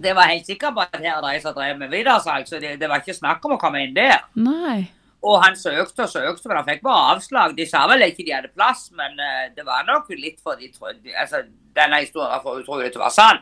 [0.01, 2.75] Det var helt sikkert på at her er de som drev med videresalg, så det,
[2.81, 4.25] det var ikke snakk om å komme inn der.
[4.41, 4.87] Nei.
[5.25, 7.55] Og han søkte og søkte, men han fikk bare avslag.
[7.57, 10.69] De sa vel ikke de hadde plass, men eh, det var nok litt for de
[10.73, 11.41] trodde altså,
[11.75, 13.41] Denne historien var for utrolig til å være sann.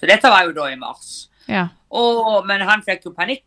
[0.00, 1.28] Så dette var jo da i mars.
[1.46, 1.68] Ja.
[1.92, 3.46] Og, men han fikk jo panikk,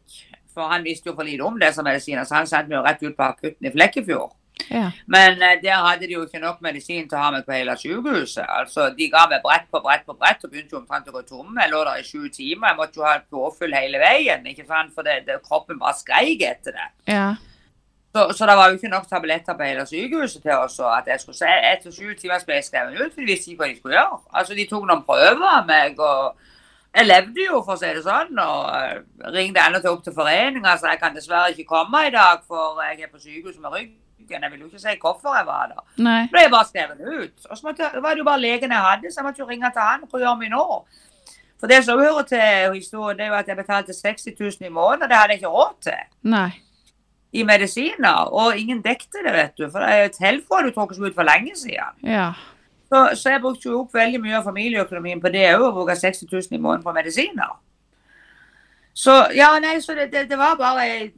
[0.54, 3.18] for han visste jo for lite om disse medisinene, så han sendte meg rett ut
[3.18, 4.32] på akutten i Flekkefjord.
[4.70, 4.92] Ja.
[5.06, 7.76] Men eh, der hadde de jo ikke nok medisin til å ha meg på hele
[7.80, 8.46] sykehuset.
[8.46, 11.24] Altså, De ga meg brett på brett på brett og begynte jo omtrent å gå
[11.28, 11.58] tomme.
[11.62, 12.70] Jeg lå der i sju timer.
[12.72, 14.94] Jeg måtte jo ha påfyll hele veien, ikke sant?
[14.96, 16.88] for det, det, kroppen bare skreik etter det.
[17.12, 17.34] Ja.
[18.14, 20.80] Så, så det var jo ikke nok tabletter på hele sykehuset til oss.
[20.80, 23.50] og at jeg skulle se Etter sju timer ble jeg skrevet ut, for de visste
[23.52, 24.20] ikke hva de skulle gjøre.
[24.34, 26.36] Altså, De tok noen prøver av meg, og
[26.94, 30.14] jeg levde jo, for å si det sånn, og eh, ringte ennå til opp til
[30.14, 33.74] foreninga, så jeg kan dessverre ikke komme i dag, for jeg er på sykehus med
[33.74, 34.44] ryggen.
[34.44, 35.82] Jeg vil jo ikke si hvorfor jeg var der.
[36.06, 36.20] Nei.
[36.32, 37.48] Ble jeg bare skrevet ut.
[37.50, 39.74] Og så måtte, var det jo bare legen jeg hadde, så jeg måtte jo ringe
[39.74, 40.06] til han.
[40.12, 40.68] Hva gjør vi nå?
[41.60, 44.72] For det som hører til historien, det er jo at jeg betalte 60 000 i
[44.72, 46.00] måneden, og det hadde jeg ikke råd til
[46.30, 46.52] Nei.
[47.34, 48.30] I medisiner.
[48.32, 49.68] Og ingen dekte det, vet du.
[49.70, 51.98] For det er jo du tok ut for lenge siden.
[52.06, 52.32] Ja.
[52.94, 55.96] Så, så jeg brukte jo opp veldig mye av familieøkonomien på det òg, å bruke
[55.98, 57.56] 60 000 i måneden på medisiner.
[58.94, 61.16] Så ja, nei, så det, det, det var bare et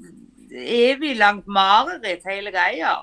[0.55, 3.01] evig langt mareritt, hele greia.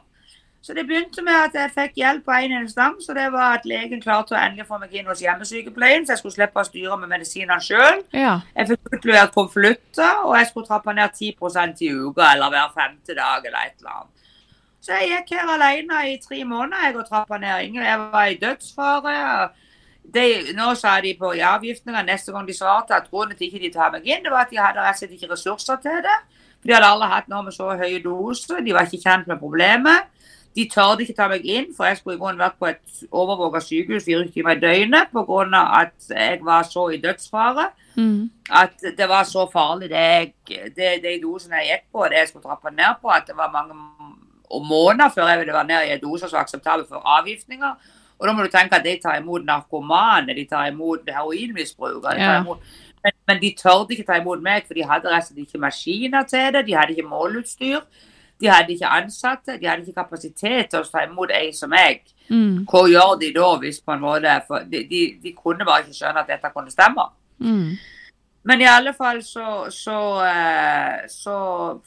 [0.62, 3.64] Så det begynte med at jeg fikk hjelp på én instans, og det var at
[3.66, 6.98] legen klarte å endelig få meg inn hos hjemmesykepleien, så jeg skulle slippe å styre
[7.00, 8.04] med medisinene sjøl.
[8.14, 8.36] Ja.
[8.54, 13.16] Jeg fikk utlevert konvolutter, og jeg skulle trappe ned 10% i uka eller hver femte
[13.18, 14.28] dag eller et eller annet.
[14.82, 17.66] Så jeg gikk her alene i tre måneder jeg og trappa ned.
[17.66, 19.18] Ingen, jeg var i dødsfare.
[20.14, 23.62] De, nå sa de på i avgiftene neste gang de svarte at grunnen til ikke
[23.62, 26.00] de tar meg inn, det var at de hadde rett og slett ikke ressurser til
[26.06, 26.16] det.
[26.62, 30.10] De hadde alle hatt noe med så høye doser, de var ikke kjent med problemet.
[30.56, 33.60] De tørde ikke ta meg inn, for jeg skulle i grunnen vært på et overvåka
[33.64, 35.62] sykehus fire timer i døgnet pga.
[35.80, 37.70] at jeg var så i dødsfare.
[37.96, 38.30] Mm.
[38.50, 40.32] At det var så farlig, det, jeg,
[40.76, 43.52] det, de dosene jeg gikk på, det jeg skulle trappe ned på, at det var
[43.52, 43.74] mange
[44.68, 47.74] måneder før jeg ville være ned i en dose som var akseptabel for avgiftninger.
[48.18, 52.14] Og da må du tenke at de tar imot narkomane, de tar imot heroinmisbrukere.
[52.14, 52.40] de tar Ja.
[52.40, 52.58] imot
[53.04, 55.58] men, men de tørde ikke ta imot meg, for de hadde rett og slett ikke
[55.58, 56.66] maskiner til det.
[56.68, 57.80] De hadde ikke måleutstyr.
[58.42, 59.56] De hadde ikke ansatte.
[59.60, 62.02] De hadde ikke kapasitet til å ta imot ei som meg.
[62.26, 62.64] Mm.
[62.66, 66.00] Hva gjør de da, hvis på en måte For de, de, de kunne bare ikke
[66.00, 67.06] skjønne at dette kunne stemme.
[67.42, 67.76] Mm.
[68.50, 71.36] Men i alle fall så, så, eh, så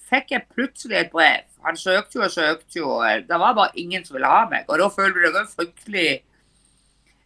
[0.10, 1.44] fikk jeg plutselig et brev.
[1.68, 2.94] Han søkte jo og søkte jo.
[3.28, 4.64] Det var bare ingen som ville ha meg.
[4.70, 6.08] Og da følte du deg fryktelig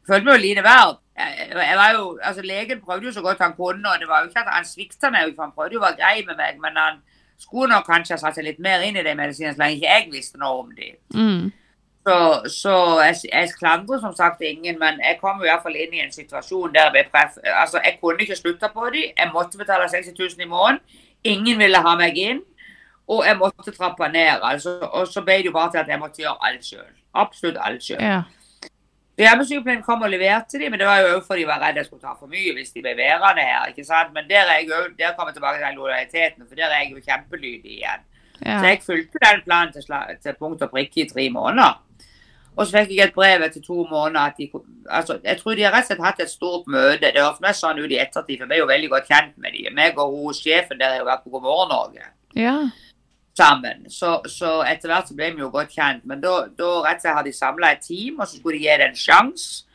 [0.09, 0.95] Følte meg jo lite verd.
[1.19, 4.23] Jeg, jeg var jo, altså Legen prøvde jo så godt han kunne, og det var
[4.23, 5.35] jo ikke at han svikta meg.
[5.35, 6.97] for Han prøvde jo å være grei med meg, men han
[7.39, 9.95] skulle nok kanskje ha satt seg litt mer inn i de medisinene så lenge ikke
[9.95, 10.91] jeg visste noe om de.
[11.15, 11.49] Mm.
[12.07, 12.15] Så,
[12.51, 16.03] så jeg, jeg klandrer som sagt ingen, men jeg kom i hvert fall inn i
[16.03, 17.09] en situasjon der jeg.
[17.13, 19.11] Altså, jeg kunne ikke slutte på dem.
[19.17, 20.79] Jeg måtte betale 60 000 i måneden.
[21.23, 22.41] Ingen ville ha meg inn.
[23.09, 24.39] Og jeg måtte trappe ned.
[24.41, 26.91] Altså, og så ble det jo bare til at jeg måtte gjøre alt sjøl.
[27.13, 28.03] Absolutt alt sjøl.
[29.19, 31.87] Hjemmesykepleien kom og leverte dem, men det var jo også fordi de var redd jeg
[31.89, 33.65] skulle ta for mye hvis de ble værende her.
[33.71, 34.13] ikke sant?
[34.15, 36.93] Men der, er jeg jo, der kommer jeg tilbake til lojaliteten, for der er jeg
[36.95, 38.07] jo kjempelydig igjen.
[38.39, 39.83] Så jeg fulgte den planen til,
[40.23, 41.81] til punkt og prikke i tre måneder.
[42.55, 44.49] Og så fikk jeg et brev etter to måneder at de
[44.89, 47.11] altså, Jeg tror de har rett og slett hatt et stort møte.
[47.11, 49.55] Det høres mest sånn ut i ettertid, for vi er jo veldig godt kjent med
[49.55, 49.75] dem.
[49.75, 52.69] Meg og hun sjefen der har jo vært på God morgen Norge ja.
[53.39, 53.87] Sammen.
[53.93, 56.05] Så, så etter hvert så ble vi jo godt kjent.
[56.09, 58.67] Men da, da rett og slett hadde de samla et team, og så skulle de
[58.67, 59.65] gi det en sjanse.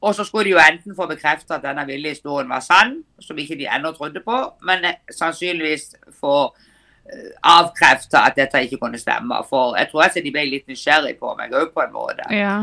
[0.00, 3.38] Og så skulle de jo enten få bekreftet at denne ville historien var sann, som
[3.38, 5.88] ikke de ennå trodde på, men eh, sannsynligvis
[6.20, 6.34] få
[7.08, 9.40] eh, avkreftet at dette ikke kunne stemme.
[9.48, 12.28] For jeg tror at de ble litt nysgjerrig på meg òg, på en måte.
[12.30, 12.58] Ja.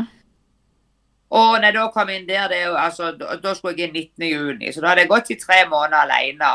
[1.34, 4.28] Og når jeg da kom inn der, det altså, da, skulle jeg inn 19.
[4.30, 6.50] juni, så da hadde jeg gått i tre måneder alene.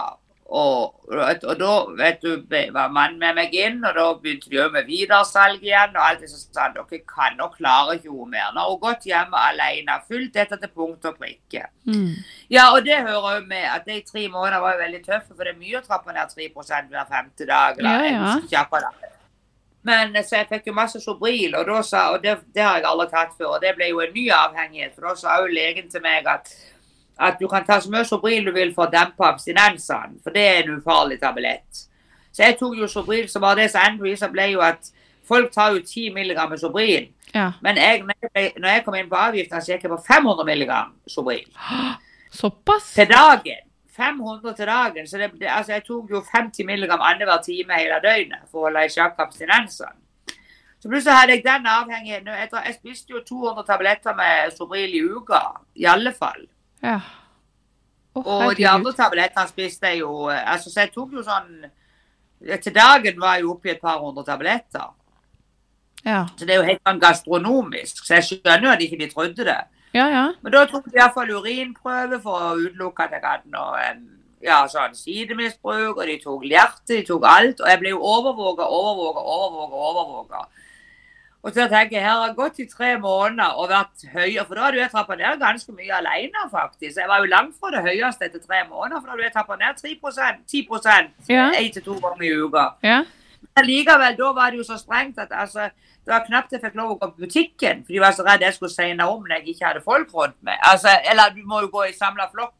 [0.50, 2.32] Og, og, og da vet du,
[2.74, 5.94] var mannen med meg inn, og da begynte de med videresalg igjen.
[5.94, 8.50] Og alt det som sa dere kan og klarer ikke hun mer.
[8.56, 11.68] Nå har hun gått hjemme alene, fulgt dette til punkt og prikke.
[11.86, 12.18] Mm.
[12.50, 15.46] Ja, og det hører jo med at de tre måneder var jo veldig tøffe, for
[15.46, 16.50] det er mye å trappe ned 3
[16.90, 17.78] hver femte dag.
[17.78, 18.66] Eller, Ja, ja.
[18.90, 19.14] det.
[19.86, 23.08] Men så jeg fikk jo masse Sobril, og, sa, og det, det har jeg aldri
[23.14, 23.54] tatt før.
[23.56, 26.52] Og det ble jo en ny avhengighet, for da sa jo legen til meg at,
[27.20, 30.46] at du kan ta så mye Sobril du vil for å dempe abstinensene, for det
[30.48, 31.86] er en ufarlig tablett.
[32.32, 34.92] Så jeg tok jo Sobril, så bare det som endte ble jo at
[35.28, 37.10] folk tar jo 10 mg Sobril.
[37.34, 37.52] ja.
[37.62, 40.54] Men jeg, når, jeg, når jeg kom inn på avgiften, så gikk jeg på 500
[40.56, 40.78] mg
[41.08, 41.48] Sobril
[42.42, 42.94] Såpass?
[42.94, 43.66] til dagen.
[44.00, 45.08] 500 til dagen.
[45.08, 48.70] Så det, det, altså jeg tok jo 50 mg annenhver time hele døgnet for å
[48.70, 49.98] holde i sjakk abstinensene.
[50.80, 52.28] Så plutselig hadde jeg den avhengigheten.
[52.40, 55.42] Jeg, jeg spiste jo 200 tabletter med Sobril i uka.
[55.76, 56.46] I alle fall.
[56.84, 57.00] Ja.
[58.16, 61.66] Oh, Og de andre tablettene spiste jeg jo altså Så jeg tok jo sånn
[62.64, 64.88] Til dagen var jeg oppe i et par hundre tabletter.
[66.06, 66.22] Ja.
[66.38, 68.00] Så det er jo helt sånn gastronomisk.
[68.08, 69.58] Så jeg skjønner jo at ikke de trodde det.
[69.94, 70.22] ja, ja.
[70.42, 73.90] Men da tok de iallfall urinprøve for å utelukke at jeg hadde noe
[74.40, 77.60] ja, sånn sidemisbruk, og de tok hjerte, de tok alt.
[77.60, 79.84] Og jeg ble jo overvåka, overvåka, overvåka.
[79.90, 80.46] overvåka.
[81.44, 84.66] Og så tenker jeg, her har gått i tre måneder og vært høyere, for da
[84.66, 86.98] har jeg trappa ned ganske mye alene, faktisk.
[87.00, 89.56] Jeg var jo langt fra det høyeste etter tre måneder, for da har jeg trappa
[89.62, 90.66] ned 3% 10
[91.30, 91.46] Ja.
[91.56, 92.66] én til to ganger i uka.
[92.84, 93.04] ja.
[93.56, 95.70] Men likevel, da var det jo så strengt at altså,
[96.06, 98.42] det var knapt jeg fikk lov å gå på butikken, for de var så redd
[98.42, 100.60] jeg skulle segne om når jeg ikke hadde folk rundt meg.
[100.72, 102.54] Altså, eller du må jo gå i samla flokk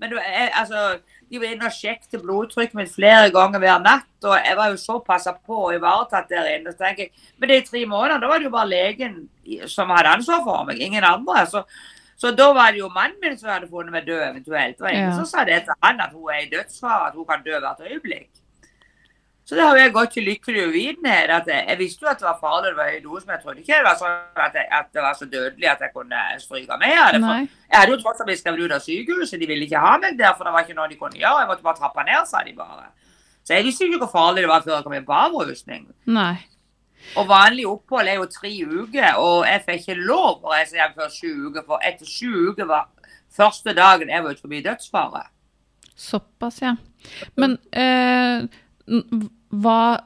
[0.00, 0.98] Men du, jeg, altså,
[1.30, 4.06] de var inne og sjekket blodtrykket mitt flere ganger hver natt.
[4.24, 6.72] Og jeg var jo så passa på og ivaretatt der inne.
[6.72, 9.28] Så tenker jeg, Men de tre månedene, da var det jo bare legen
[9.68, 11.44] som hadde ansvar for meg, ingen andre.
[11.46, 11.62] Så,
[12.16, 14.76] så da var det jo mannen min som hadde funnet meg død eventuelt.
[14.78, 15.16] Det var ingen Ja.
[15.16, 17.80] som sa det til han at hun er i dødsfare, at hun kan dø hvert
[17.90, 18.28] øyeblikk.
[19.48, 21.30] Så det har jeg gått til lykkelig uvitenhet.
[21.32, 23.62] at Jeg, jeg visste jo at det var farlig, det var noe som jeg trodde
[23.62, 26.76] ikke det var sånn at, jeg, at det var så dødelig at jeg kunne stryke
[26.82, 27.20] med av det.
[27.70, 30.18] Jeg hadde jo tross alt blitt skrevet ut av sykehuset, de ville ikke ha meg
[30.20, 31.40] der, for det var ikke noe de kunne gjøre.
[31.40, 32.90] Jeg måtte bare trappe ned, sa de bare.
[33.48, 35.88] Så jeg visste jo ikke hvor farlig det var før jeg kom inn på avrusning.
[36.12, 36.36] Nei.
[37.16, 40.92] Og vanlig opphold er jo tre uker, og jeg fikk ikke lov å reise hjem
[40.98, 42.90] før sju uker, for etter sju uker var
[43.32, 45.24] første dagen jeg var ute forbi dødsfare.
[45.96, 46.76] Såpass, ja.
[47.40, 48.44] Men eh,
[49.50, 50.00] hva,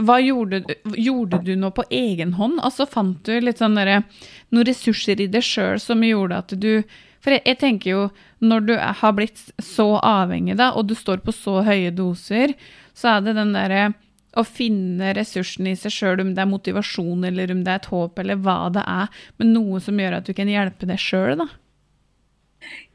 [0.00, 2.60] hva gjorde, du- gjorde du nå på egen hånd?
[2.64, 4.02] Altså Fant du litt sånn der,
[4.50, 6.82] noen ressurser i deg sjøl som gjorde at du
[7.20, 8.04] For jeg, jeg tenker jo,
[8.40, 12.54] når du har blitt så avhengig, da, og du står på så høye doser,
[12.96, 13.90] så er det den derre
[14.40, 17.90] å finne ressursene i seg sjøl, om det er motivasjon eller om det er et
[17.92, 21.36] håp eller hva det er, men noe som gjør at du kan hjelpe deg sjøl,
[21.42, 21.48] da.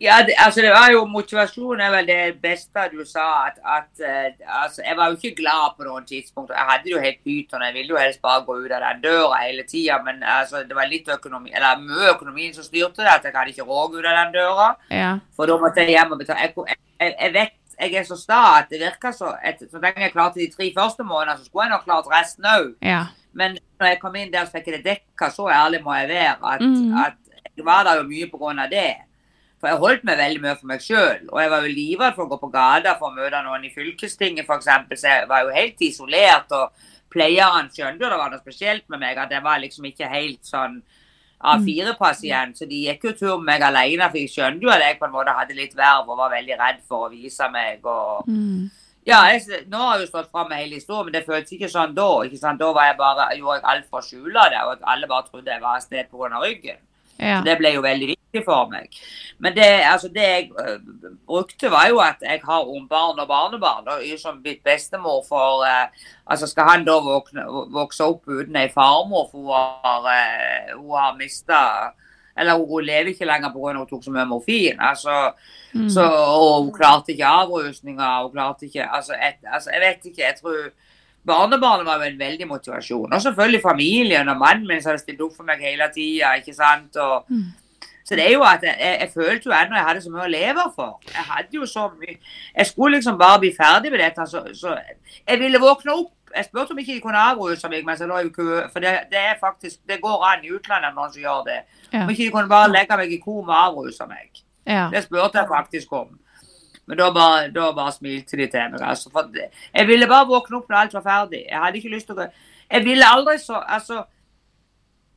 [0.02, 3.48] Ja, det, altså det var jo Motivasjon er vel det beste du sa.
[3.48, 6.54] At, at eh, altså, Jeg var jo ikke glad på noen tidspunkt.
[6.54, 7.66] Jeg hadde det jo helt pyton.
[7.68, 10.00] Jeg ville jo helst bare gå ut av den døra hele tida.
[10.06, 13.12] Men altså, det var litt økonomi, eller mye økonomien som styrte det.
[13.12, 14.72] At jeg hadde ikke råd ut av den døra.
[14.92, 15.12] Ja.
[15.36, 16.50] For da måtte jeg hjem og betale.
[16.50, 20.06] Jeg, jeg, jeg vet jeg er så sta at det virker så et, Så lenge
[20.06, 22.70] jeg klarte de tre første månedene, så skulle jeg nok klart resten òg.
[22.82, 23.02] Ja.
[23.36, 25.30] Men når jeg kom inn der, så fikk jeg det dekka.
[25.34, 26.38] Så ærlig må jeg være.
[26.40, 26.94] At, mm.
[27.04, 28.94] at jeg var der jo mye på grunn av det.
[29.62, 31.22] For jeg holdt meg veldig mye for meg sjøl.
[31.32, 33.72] Og jeg var jo livredd for å gå på gata for å møte noen i
[33.74, 34.68] fylkestinget f.eks.
[35.00, 36.52] Så jeg var jo helt isolert.
[36.52, 40.12] Og pleieren skjønte jo det var noe spesielt med meg, at jeg var liksom ikke
[40.12, 40.82] helt sånn
[41.46, 42.58] A4-pasient.
[42.58, 45.08] Så de gikk jo tur med meg alene, for jeg skjønte jo at jeg på
[45.08, 47.86] en måte hadde litt verv og var veldig redd for å vise meg.
[47.86, 48.70] og Mm.
[49.06, 51.70] ja, jeg, nå har jeg jo stått fram med hele historien, men det føltes ikke
[51.70, 52.10] sånn da.
[52.26, 52.60] ikke sant?
[52.60, 55.52] Da var jeg bare, gjorde jeg alt for å skjule det, og alle bare trodde
[55.52, 56.42] jeg var et sted pga.
[56.42, 56.78] ryggen.
[57.20, 57.42] Ja.
[57.46, 58.96] Det ble jo veldig viktig for meg.
[59.40, 63.88] Men det, altså, det jeg uh, brukte, var jo at jeg har ungbarn og barnebarn.
[63.88, 65.88] Og er som blitt bestemor for uh,
[66.26, 69.54] altså Skal han da våkne, vokse opp uten ei farmor, for hun
[69.86, 71.62] har, uh, hun har mista
[72.38, 73.70] Eller hun, hun lever ikke lenger pga.
[73.70, 74.80] at hun tok så mye morfin.
[74.80, 75.34] altså
[75.76, 75.90] Mm.
[75.90, 78.22] så, og hun klarte ikke avrusninga.
[78.24, 80.22] Hun klarte ikke altså, et, altså, Jeg vet ikke.
[80.22, 80.56] Jeg tror
[81.26, 83.14] Barnebarnet var jo en veldig motivasjon.
[83.14, 86.36] Og selvfølgelig familien og mannen min som hadde stilt opp for meg hele tida.
[86.40, 86.96] ikke sant?
[86.96, 87.46] Og, Mm.
[88.06, 90.26] Så det er jo at jeg, jeg, jeg følte jo ennå jeg hadde så mye
[90.28, 91.00] å leve for.
[91.10, 92.18] Jeg hadde jo så mye
[92.58, 94.28] Jeg skulle liksom bare bli ferdig med dette.
[94.30, 94.76] Så, så
[95.28, 96.12] jeg ville våkne opp.
[96.36, 98.60] Jeg spurte om ikke de kunne avruse meg mens jeg lå i kø.
[98.74, 101.58] For det, det er faktisk, det går an i utlandet noen som gjør det.
[101.94, 102.04] Ja.
[102.04, 104.44] Om ikke de kunne bare legge meg i koma og avruse meg.
[104.68, 104.86] Ja.
[104.94, 106.14] Det spurte jeg faktisk om.
[106.86, 108.82] Men da bare, da bare smilte de til meg.
[108.82, 109.10] Altså,
[109.74, 111.46] jeg ville bare våkne opp når alt var ferdig.
[111.50, 112.28] Jeg hadde ikke lyst til å
[112.70, 114.04] Jeg ville aldri så altså,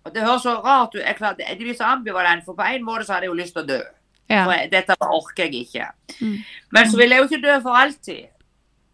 [0.04, 1.02] og Det høres så rart ut.
[1.02, 3.57] Jeg, klarte, jeg blir så ambivalent, for på en måte så hadde jeg jo lyst
[3.57, 3.81] til å dø.
[4.28, 4.44] Ja.
[4.44, 5.88] For jeg, dette orker jeg ikke.
[6.20, 6.37] Mm.
[6.72, 8.24] Men så ville jeg jo ikke dø for alltid.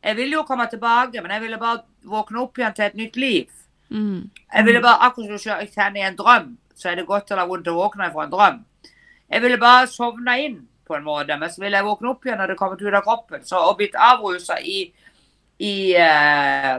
[0.04, 3.16] Jeg ville jo komme tilbake, men jeg ville bare våkne opp igjen til et nytt
[3.16, 3.46] liv.
[3.94, 4.30] Mm.
[4.54, 7.46] Jeg ville bare, akkurat som jeg kjenner i en drøm, så er det godt eller
[7.48, 8.60] vondt å våkne fra en drøm.
[9.30, 12.40] Jeg ville bare sovne inn på en måte, men så ville jeg våkne opp igjen
[12.40, 13.44] når det kom ut av kroppen.
[13.46, 14.84] Så å blitt avrusa i,
[15.64, 16.76] i uh,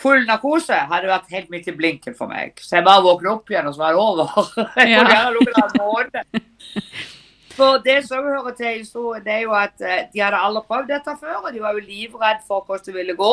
[0.00, 2.56] full narkose hadde vært helt midt i blinken for meg.
[2.60, 4.26] Så jeg bare våkna opp igjen, og så var det over.
[4.92, 5.04] Ja.
[7.56, 10.90] For det som hører til historien, det er jo at eh, de hadde aldri prøvd
[10.92, 13.32] dette før, og de var jo livredd for hvordan det ville gå.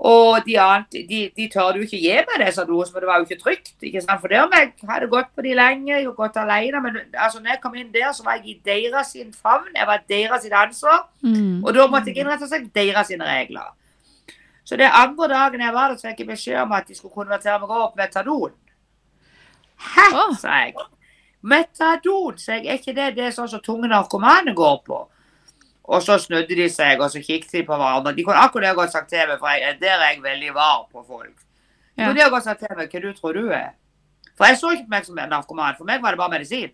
[0.00, 3.08] Og de, annet, de, de tør jo ikke gi meg det, sa du, for det
[3.08, 3.74] var jo ikke trygt.
[3.84, 4.22] ikke sant?
[4.22, 7.52] For det om jeg hadde gått på de lenge, har gått alene, men altså, når
[7.52, 9.68] jeg kom inn der, så var jeg i deres sin favn.
[9.76, 11.02] Jeg var deres sitt ansvar.
[11.20, 11.60] Mm.
[11.60, 13.68] Og da måtte jeg innrette seg deres sine regler.
[14.64, 17.14] Så det andre dagen jeg var der, så fikk jeg beskjed om at de skulle
[17.14, 18.56] konvertere meg over på metadon.
[19.84, 20.08] Hæ,
[20.40, 20.74] sa jeg.
[21.42, 22.70] Metadon, sa jeg.
[22.70, 25.04] Er ikke det det er sånn som tunge narkomane går på?
[25.90, 28.12] Og så snudde de seg, og så kikket de på hverandre.
[28.14, 30.84] De kunne akkurat det godt sagt til meg, for jeg, der er jeg veldig var
[30.92, 31.34] på folk.
[31.96, 32.06] De Ja.
[32.06, 33.72] kunne det godt sagt til meg hva du tror du er.
[34.38, 35.74] For jeg så ikke på meg som en narkoman.
[35.76, 36.70] For meg var det bare medisin.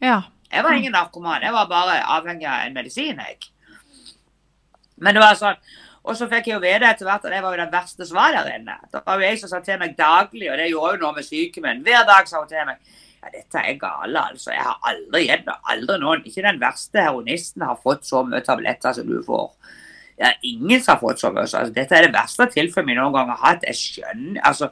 [0.00, 0.20] Ja.
[0.52, 1.42] Jeg var ingen narkoman.
[1.42, 3.38] Jeg var bare avhengig av en medisin, jeg.
[4.98, 5.56] Men det var sånn
[6.02, 8.16] Og så fikk jeg jo vite etter hvert at jeg var jo den verste som
[8.16, 8.72] var der inne.
[8.90, 11.26] Det var jo jeg som sa til meg daglig, og det gjorde jo noe med
[11.26, 11.82] sykemenn.
[11.84, 12.78] Hver dag sa hun til meg
[13.20, 14.50] ja, dette er gale, altså.
[14.54, 18.96] Jeg har aldri igjen, aldri noen, ikke den verste heroinisten har fått så mye tabletter
[18.96, 19.50] som du får.
[20.20, 21.44] Er ingen som har fått så mye.
[21.44, 23.66] Altså, dette er det verste tilfellet vi noen gang har hatt.
[23.68, 24.70] Jeg skjønner, altså.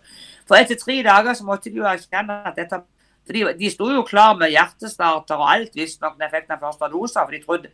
[0.49, 2.81] For etter tre dager så måtte de jo erkjenne at dette
[3.29, 6.61] For de, de sto jo klar med hjertestarter og alt visstnok da jeg fikk den
[6.63, 7.27] første dosa.
[7.27, 7.73] For de trodde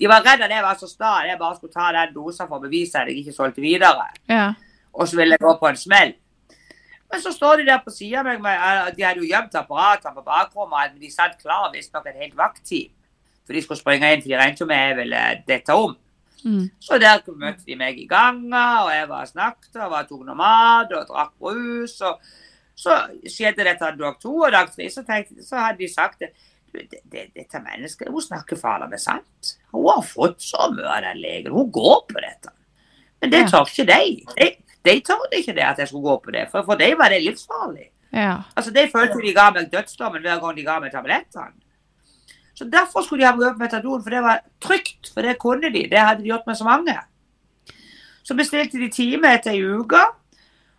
[0.00, 2.46] De var redd at jeg var så sta at jeg bare skulle ta den dosa
[2.48, 4.06] for å bevise at jeg ikke solgte videre.
[4.32, 4.54] Ja.
[4.96, 6.14] Og så ville jeg gå på en smell.
[7.12, 9.54] Men så står de der på sida av meg, med, eh, de hadde jo gjemt
[9.54, 12.90] apparater på bakrommet, men de satt klar visstnok et helt vaktteam.
[13.44, 15.96] For de skulle springe inn, for de regnet jo med jeg ville dette om.
[16.44, 16.70] Mm.
[16.80, 20.36] Så der møtte de meg i ganga, og jeg var snakket og var tok noe
[20.36, 22.00] mat og drakk brus.
[22.00, 22.20] og
[22.76, 22.96] Så
[23.30, 26.32] skjedde dette dag to og dag tre, så, tenkte, så hadde de sagt det.
[26.74, 29.52] «Du, det, det, Dette mennesket, hun snakker farlig med sant.
[29.70, 31.52] Hun har fått så mye av den legen.
[31.54, 32.50] Hun går på dette.
[33.22, 33.46] Men det Ja.
[33.52, 34.56] tør ikke de.
[34.84, 37.08] De, de torde ikke det at jeg skulle gå på det, for for dem var
[37.08, 37.90] det livsfarlig.
[38.12, 38.36] Ja.
[38.56, 41.54] Altså, De følte de ga meg dødsdommen hver gang de ga meg tablettene.
[42.54, 45.10] Så Derfor skulle de ha meg med metadon, for det var trygt.
[45.14, 45.88] For det kunne de.
[45.90, 46.94] Det hadde de gjort med så mange.
[48.22, 50.00] Så bestilte de time etter ei uke.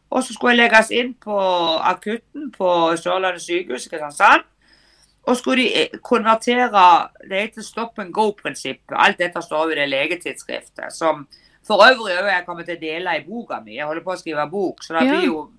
[0.10, 1.38] Og så skulle jeg legges inn på
[1.84, 4.46] akutten på Sørlandet sykehus i Kristiansand.
[5.26, 8.96] Og skulle de eh, konvertere Det heter stop and go-prinsippet.
[8.96, 10.94] Alt dette står i det legetidsskriftet.
[10.94, 11.28] Som
[11.66, 13.76] for øvrig også jeg kommer til å dele i boka mi.
[13.78, 15.16] Jeg holder på å skrive bok, så det Ja.
[15.16, 15.52] blir jo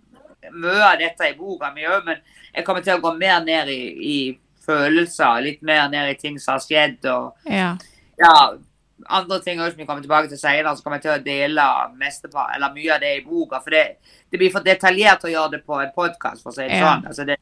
[0.52, 2.04] mye av dette i boka mi òg.
[2.04, 2.16] Men
[2.54, 3.80] jeg kommer til å gå mer ned i,
[4.14, 7.04] i følelser, litt mer ned i ting som har skjedd.
[7.06, 7.76] og Ja.
[8.18, 8.52] ja,
[9.08, 11.66] andre ting også som vi kommer tilbake til senere, så kommer jeg til å dele
[12.74, 13.60] mye av det i boka.
[13.62, 13.96] For det,
[14.30, 16.94] det blir for detaljert å gjøre det på en podkast, for å si det Ja.
[16.96, 17.06] sånn.
[17.06, 17.36] Altså det.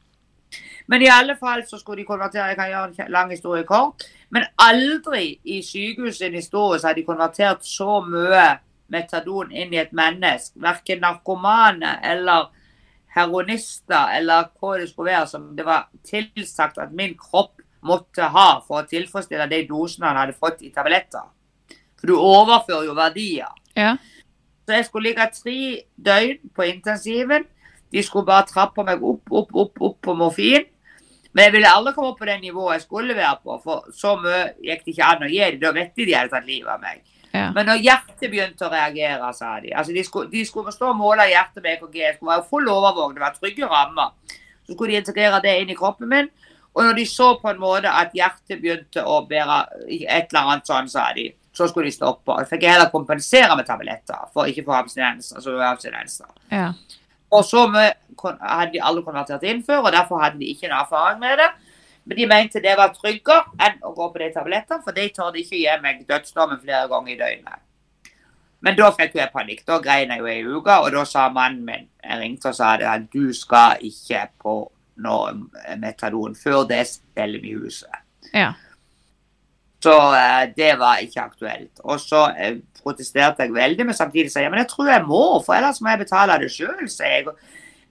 [0.87, 4.05] Men i alle fall så skulle de konvertere, jeg kan gjøre en lang historie kort,
[4.29, 8.45] men aldri i sykehuset i historie så har de konvertert så mye
[8.93, 10.59] metadon inn i et menneske.
[10.61, 12.51] Verken narkomane eller
[13.15, 18.59] heroinister eller hva det skulle være som det var tilsagt at min kropp måtte ha
[18.65, 21.25] for å tilfredsstille de dosene han hadde fått i tabletter.
[21.99, 23.51] For du overfører jo verdier.
[23.77, 23.95] Ja.
[24.65, 25.57] Så jeg skulle ligge tre
[25.95, 27.45] døgn på intensiven.
[27.93, 30.65] De skulle bare trappe meg opp, opp, opp, opp på morfin.
[31.35, 34.13] Men jeg ville aldri komme opp på det nivået jeg skulle være på, for så
[34.21, 35.59] mye gikk det ikke an å gi dem.
[35.65, 37.03] Da vet de de hadde tatt livet av meg.
[37.35, 37.49] Ja.
[37.51, 40.99] Men når hjertet begynte å reagere, sa de altså De skulle, de skulle stå og
[41.01, 41.97] måle hjertet med EKG.
[41.99, 44.13] Det skulle være full overvåkning, var trygge rammer.
[44.63, 46.31] Så skulle de integrere det inn i kroppen min.
[46.75, 50.71] Og når de så på en måte at hjertet begynte å bære et eller annet
[50.71, 52.31] sånn, sa de, så skulle de stoppe.
[52.31, 55.39] Og fikk jeg heller kompensere med tabletter for ikke å få abstinenser.
[55.39, 56.31] Altså abstinenser.
[56.51, 56.69] Ja.
[57.35, 61.21] Og så hadde de aldri konvertert inn før, og derfor hadde de ikke noe erfaring
[61.21, 61.51] med det.
[62.05, 65.41] Men de mente det var tryggere enn å gå på de tablettene, for de torde
[65.41, 67.61] ikke gi meg dødsdommen flere ganger i døgnet.
[68.65, 69.65] Men da fikk jeg panikk.
[69.67, 72.75] Da grein jeg jo ei uke, og da sa mannen min Jeg ringte og sa
[72.77, 74.55] det at du skal ikke på
[75.01, 75.33] noe
[75.81, 78.01] metadon før det er stell i huset.
[78.33, 78.53] Ja.
[79.85, 81.83] Så eh, det var ikke aktuelt.
[81.83, 85.21] Og så eh, protesterte jeg veldig, men samtidig sa jeg men jeg tror jeg må,
[85.45, 87.29] for ellers må jeg betale det sjøl, sa jeg.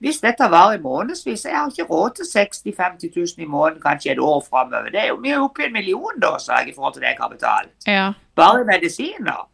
[0.03, 3.81] Hvis dette varer i månedsvis, jeg har ikke råd til 60 000-50 000 i måneden
[3.81, 4.91] kanskje et år framover.
[4.91, 7.21] Det er jo mye oppi en million, da, sa jeg, i forhold til det jeg
[7.21, 7.71] har betalt.
[7.87, 8.09] Ja.
[8.35, 9.45] Bare i medisiner.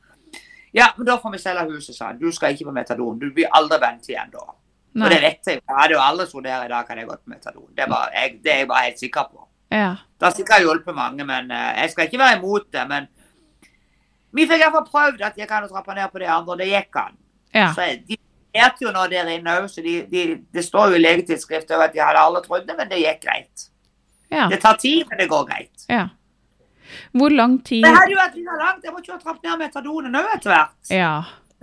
[0.73, 2.17] Ja, men da får vi selge huset, sa han.
[2.17, 3.21] Du skal ikke på metadon.
[3.21, 4.47] Du blir aldri vendt igjen da.
[4.97, 5.61] Og det vet jeg.
[5.61, 7.69] Jeg hadde jo aldri trodd her i dag kan jeg gått på metadon.
[7.77, 9.45] Det, var, jeg, det er jeg bare helt sikker på.
[9.71, 9.95] Ja.
[10.19, 12.83] Det har sikkert hjulpet mange, men eh, jeg skal ikke være imot det.
[12.91, 13.07] Men
[14.35, 17.01] vi fikk iallfall prøvd at jeg kan trappe ned på de andre, og det gikk
[17.01, 17.17] an.
[17.55, 17.71] Ja.
[17.75, 18.17] Så de
[18.55, 21.89] lærte jo nå der inne òg, så de, de, det står jo i legetidsskriftet også
[21.89, 23.67] at de hadde alle trodd det, men det gikk greit.
[24.31, 24.47] Ja.
[24.51, 25.87] Det tar tid, men det går greit.
[25.89, 26.07] ja.
[27.15, 28.81] Hvor lang tid Det hadde jo vært like langt.
[28.83, 30.89] Jeg måtte jo ha trappet ned metadonen òg etter hvert.
[30.91, 31.11] Ja.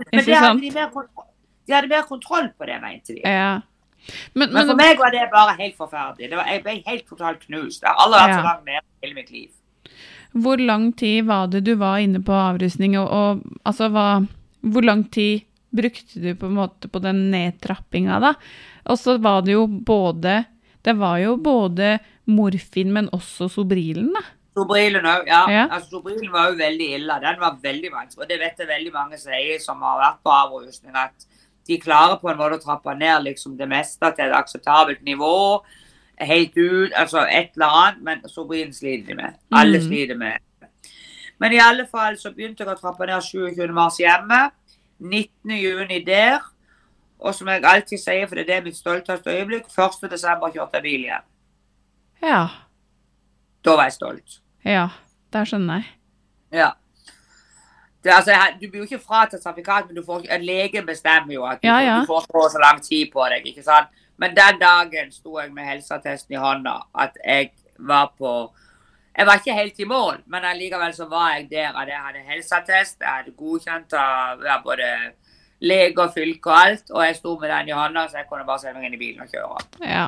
[0.07, 1.27] Men det hadde de, mer kontroll,
[1.67, 3.21] de hadde mer kontroll på det, mente de.
[3.21, 3.51] Ja.
[4.33, 6.29] Men, Men for meg var det bare helt forferdelig.
[6.31, 7.83] Det var, jeg ble helt totalt knust.
[7.83, 8.37] Jeg har aldri vært Ja.
[8.39, 9.49] så langt nede i hele mitt liv.
[10.33, 14.27] hvor lang tid var det du var inne på avrusning, og, og altså hva
[14.61, 18.33] Hvor lang tid brukte du på en måte på den nedtrappinga, da?
[18.85, 20.45] Og så var det jo både
[20.83, 24.21] Det var jo både morfin, men også Sobrilen, da.
[24.57, 25.45] Sobrilen òg, ja.
[25.49, 25.67] Ja.
[25.71, 27.19] Altså, Sobrilen var jo veldig ille.
[27.21, 28.23] Den var veldig vanskelig.
[28.23, 31.25] Og det vet jeg veldig mange sier som har vært på avrusning, at
[31.69, 35.61] de klarer på en måte å trappe ned liksom det meste til et akseptabelt nivå.
[36.19, 38.01] Helt ut, altså et eller annet.
[38.03, 39.35] Men Sobrilen sliter de med.
[39.55, 39.87] Alle Mm.
[39.87, 40.39] sliter med.
[41.39, 43.71] Men i alle fall så begynte jeg å trappe ned 27.
[43.73, 44.51] mars hjemme.
[44.99, 45.55] 19.
[45.61, 46.39] juni der.
[47.21, 50.09] Og som jeg alltid sier, for det er det mitt stolteste øyeblikk, 1.
[50.09, 51.23] desember kjørte jeg bil igjen.
[52.23, 52.49] Ja.
[53.63, 54.39] Da var jeg stolt.
[54.65, 54.89] Ja.
[55.31, 55.85] det skjønner jeg.
[56.51, 56.71] Ja.
[58.03, 58.31] Det, altså,
[58.61, 61.67] du blir jo ikke fratatt sertifikat, men du får, en lege bestemmer jo at du,
[61.67, 61.97] Ja, ja.
[61.99, 63.47] du får så så lang tid på deg.
[63.47, 63.89] ikke sant?
[64.17, 68.53] Men den dagen sto jeg med helseattesten i hånda at jeg var på
[69.17, 72.19] Jeg var ikke helt i mål, men allikevel så var jeg der at jeg hadde
[72.23, 73.01] helseattest.
[73.01, 74.85] Jeg hadde godkjent av ja, både
[75.59, 78.45] lege og fylke og alt, og jeg sto med den i hånda, så jeg kunne
[78.47, 79.59] bare sette meg inn i bilen og kjøre.
[79.83, 80.05] Ja.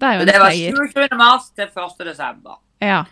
[0.00, 1.16] Det er jo Det var 27.
[1.20, 2.06] mars til 1.
[2.08, 2.56] desember.
[2.80, 3.02] Ja.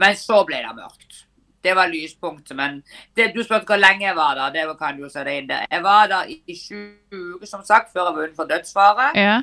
[0.00, 1.25] Men så ble det mørkt.
[1.66, 2.54] Det var lyspunktet.
[2.56, 2.78] Men
[3.18, 4.54] det, du spurte hvor lenge jeg var der.
[4.54, 5.66] Det kan du se det inn der.
[5.72, 6.78] Jeg var der i sju
[7.12, 9.10] uker, som sagt, før jeg var utenfor dødsfare.
[9.18, 9.36] Ja.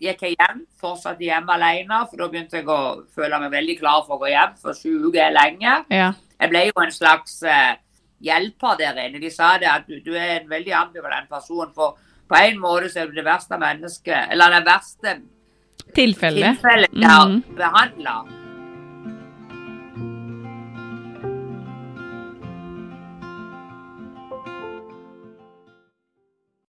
[0.00, 2.78] Gikk jeg hjem, fortsatte hjemme alene, for da begynte jeg å
[3.12, 5.74] føle meg veldig klar for å gå hjem, for sju uker er lenge.
[5.92, 6.06] Ja.
[6.40, 7.74] Jeg ble jo en slags eh,
[8.24, 9.20] hjelper der inne.
[9.20, 11.68] De sa det at du, du er en veldig ambivalent person.
[11.76, 11.98] For
[12.30, 15.18] på en måte så er du det verste mennesket, eller det verste
[15.94, 16.54] Tilfelle.
[16.54, 17.42] tilfellet jeg har Mhm.
[17.60, 18.16] behandla.